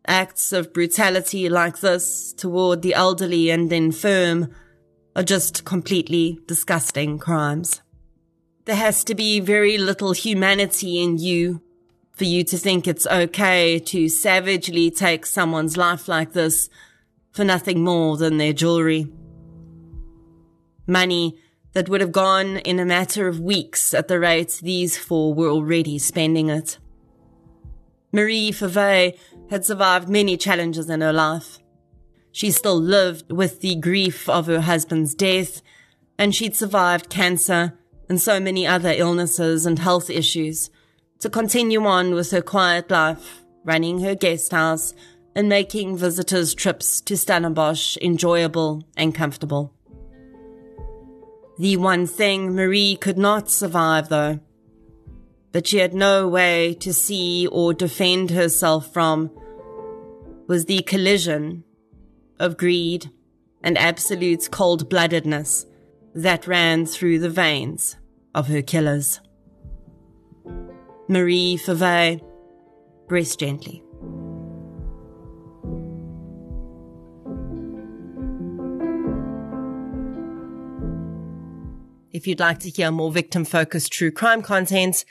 acts 0.07 0.53
of 0.53 0.73
brutality 0.73 1.49
like 1.49 1.81
this 1.81 2.33
toward 2.33 2.81
the 2.81 2.93
elderly 2.93 3.49
and 3.49 3.71
infirm 3.71 4.55
are 5.15 5.23
just 5.23 5.65
completely 5.65 6.39
disgusting 6.47 7.17
crimes. 7.17 7.81
There 8.65 8.75
has 8.75 9.03
to 9.05 9.15
be 9.15 9.39
very 9.39 9.77
little 9.77 10.13
humanity 10.13 11.01
in 11.01 11.17
you 11.17 11.61
for 12.11 12.25
you 12.25 12.43
to 12.43 12.57
think 12.57 12.87
it's 12.87 13.07
okay 13.07 13.79
to 13.79 14.09
savagely 14.09 14.91
take 14.91 15.25
someone's 15.25 15.77
life 15.77 16.07
like 16.07 16.33
this 16.33 16.69
for 17.31 17.43
nothing 17.43 17.83
more 17.83 18.17
than 18.17 18.37
their 18.37 18.53
jewelry 18.53 19.07
money 20.89 21.37
that 21.73 21.87
would 21.87 22.01
have 22.01 22.11
gone 22.11 22.57
in 22.57 22.79
a 22.79 22.85
matter 22.85 23.27
of 23.27 23.39
weeks 23.39 23.93
at 23.93 24.07
the 24.07 24.19
rate 24.19 24.59
these 24.63 24.97
four 24.97 25.33
were 25.33 25.47
already 25.47 25.97
spending 25.99 26.49
it. 26.49 26.79
Marie 28.11 28.51
Verwey 28.51 29.17
had 29.51 29.63
survived 29.63 30.09
many 30.09 30.35
challenges 30.35 30.89
in 30.89 31.01
her 31.01 31.13
life. 31.13 31.59
She 32.31 32.51
still 32.51 32.79
lived 32.79 33.31
with 33.31 33.61
the 33.61 33.75
grief 33.75 34.29
of 34.29 34.47
her 34.47 34.61
husband's 34.61 35.15
death, 35.15 35.61
and 36.17 36.33
she'd 36.33 36.55
survived 36.55 37.09
cancer 37.09 37.77
and 38.07 38.21
so 38.21 38.39
many 38.39 38.65
other 38.65 38.93
illnesses 38.95 39.65
and 39.65 39.79
health 39.79 40.09
issues 40.09 40.69
to 41.19 41.29
continue 41.29 41.85
on 41.85 42.13
with 42.13 42.31
her 42.31 42.41
quiet 42.41 42.89
life, 42.89 43.43
running 43.63 43.99
her 43.99 44.15
guest 44.15 44.51
house 44.51 44.93
and 45.35 45.47
making 45.47 45.97
visitors' 45.97 46.53
trips 46.53 47.01
to 47.01 47.15
Stellenbosch 47.15 47.97
enjoyable 48.01 48.83
and 48.97 49.13
comfortable. 49.13 49.73
The 51.57 51.77
one 51.77 52.07
thing 52.07 52.55
Marie 52.55 52.95
could 52.95 53.17
not 53.17 53.49
survive, 53.49 54.09
though, 54.09 54.39
that 55.51 55.67
she 55.67 55.79
had 55.79 55.93
no 55.93 56.27
way 56.27 56.73
to 56.75 56.93
see 56.93 57.47
or 57.47 57.73
defend 57.73 58.31
herself 58.31 58.93
from, 58.93 59.29
was 60.47 60.65
the 60.65 60.81
collision 60.83 61.63
of 62.39 62.57
greed 62.57 63.09
and 63.63 63.77
absolute 63.77 64.49
cold 64.51 64.89
bloodedness 64.89 65.65
that 66.15 66.47
ran 66.47 66.85
through 66.85 67.19
the 67.19 67.29
veins 67.29 67.97
of 68.33 68.47
her 68.47 68.61
killers. 68.61 69.19
Marie 71.07 71.57
Verwey, 71.57 72.21
breast 73.07 73.39
gently. 73.39 73.83
If 82.11 82.27
you'd 82.27 82.39
like 82.41 82.59
to 82.59 82.69
hear 82.69 82.91
more 82.91 83.11
victim 83.11 83.45
focused 83.45 83.93
true 83.93 84.11
crime 84.11 84.41
content, 84.41 85.05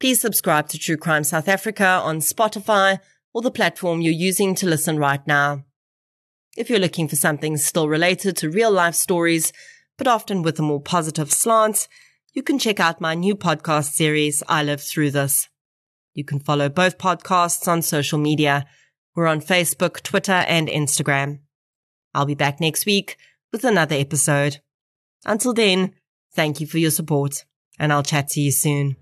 please 0.00 0.20
subscribe 0.20 0.68
to 0.68 0.78
True 0.78 0.96
Crime 0.96 1.22
South 1.22 1.48
Africa 1.48 1.84
on 1.84 2.20
Spotify 2.20 2.98
or 3.34 3.42
the 3.42 3.50
platform 3.50 4.00
you're 4.00 4.14
using 4.14 4.54
to 4.54 4.66
listen 4.66 4.98
right 4.98 5.26
now. 5.26 5.65
If 6.56 6.70
you're 6.70 6.78
looking 6.78 7.08
for 7.08 7.16
something 7.16 7.56
still 7.56 7.88
related 7.88 8.36
to 8.38 8.50
real 8.50 8.70
life 8.70 8.94
stories, 8.94 9.52
but 9.98 10.06
often 10.06 10.42
with 10.42 10.58
a 10.58 10.62
more 10.62 10.80
positive 10.80 11.32
slant, 11.32 11.88
you 12.32 12.42
can 12.42 12.58
check 12.58 12.80
out 12.80 13.00
my 13.00 13.14
new 13.14 13.34
podcast 13.34 13.92
series, 13.92 14.42
I 14.48 14.62
Live 14.62 14.80
Through 14.80 15.10
This. 15.12 15.48
You 16.14 16.24
can 16.24 16.40
follow 16.40 16.68
both 16.68 16.98
podcasts 16.98 17.68
on 17.68 17.82
social 17.82 18.18
media. 18.18 18.66
We're 19.14 19.26
on 19.26 19.40
Facebook, 19.40 20.02
Twitter, 20.02 20.32
and 20.32 20.68
Instagram. 20.68 21.40
I'll 22.14 22.26
be 22.26 22.34
back 22.34 22.60
next 22.60 22.86
week 22.86 23.16
with 23.52 23.64
another 23.64 23.96
episode. 23.96 24.60
Until 25.24 25.52
then, 25.52 25.94
Thank 26.36 26.60
you 26.60 26.66
for 26.66 26.76
your 26.76 26.90
support, 26.90 27.46
and 27.78 27.90
I'll 27.90 28.02
chat 28.02 28.28
to 28.28 28.42
you 28.42 28.50
soon. 28.50 28.96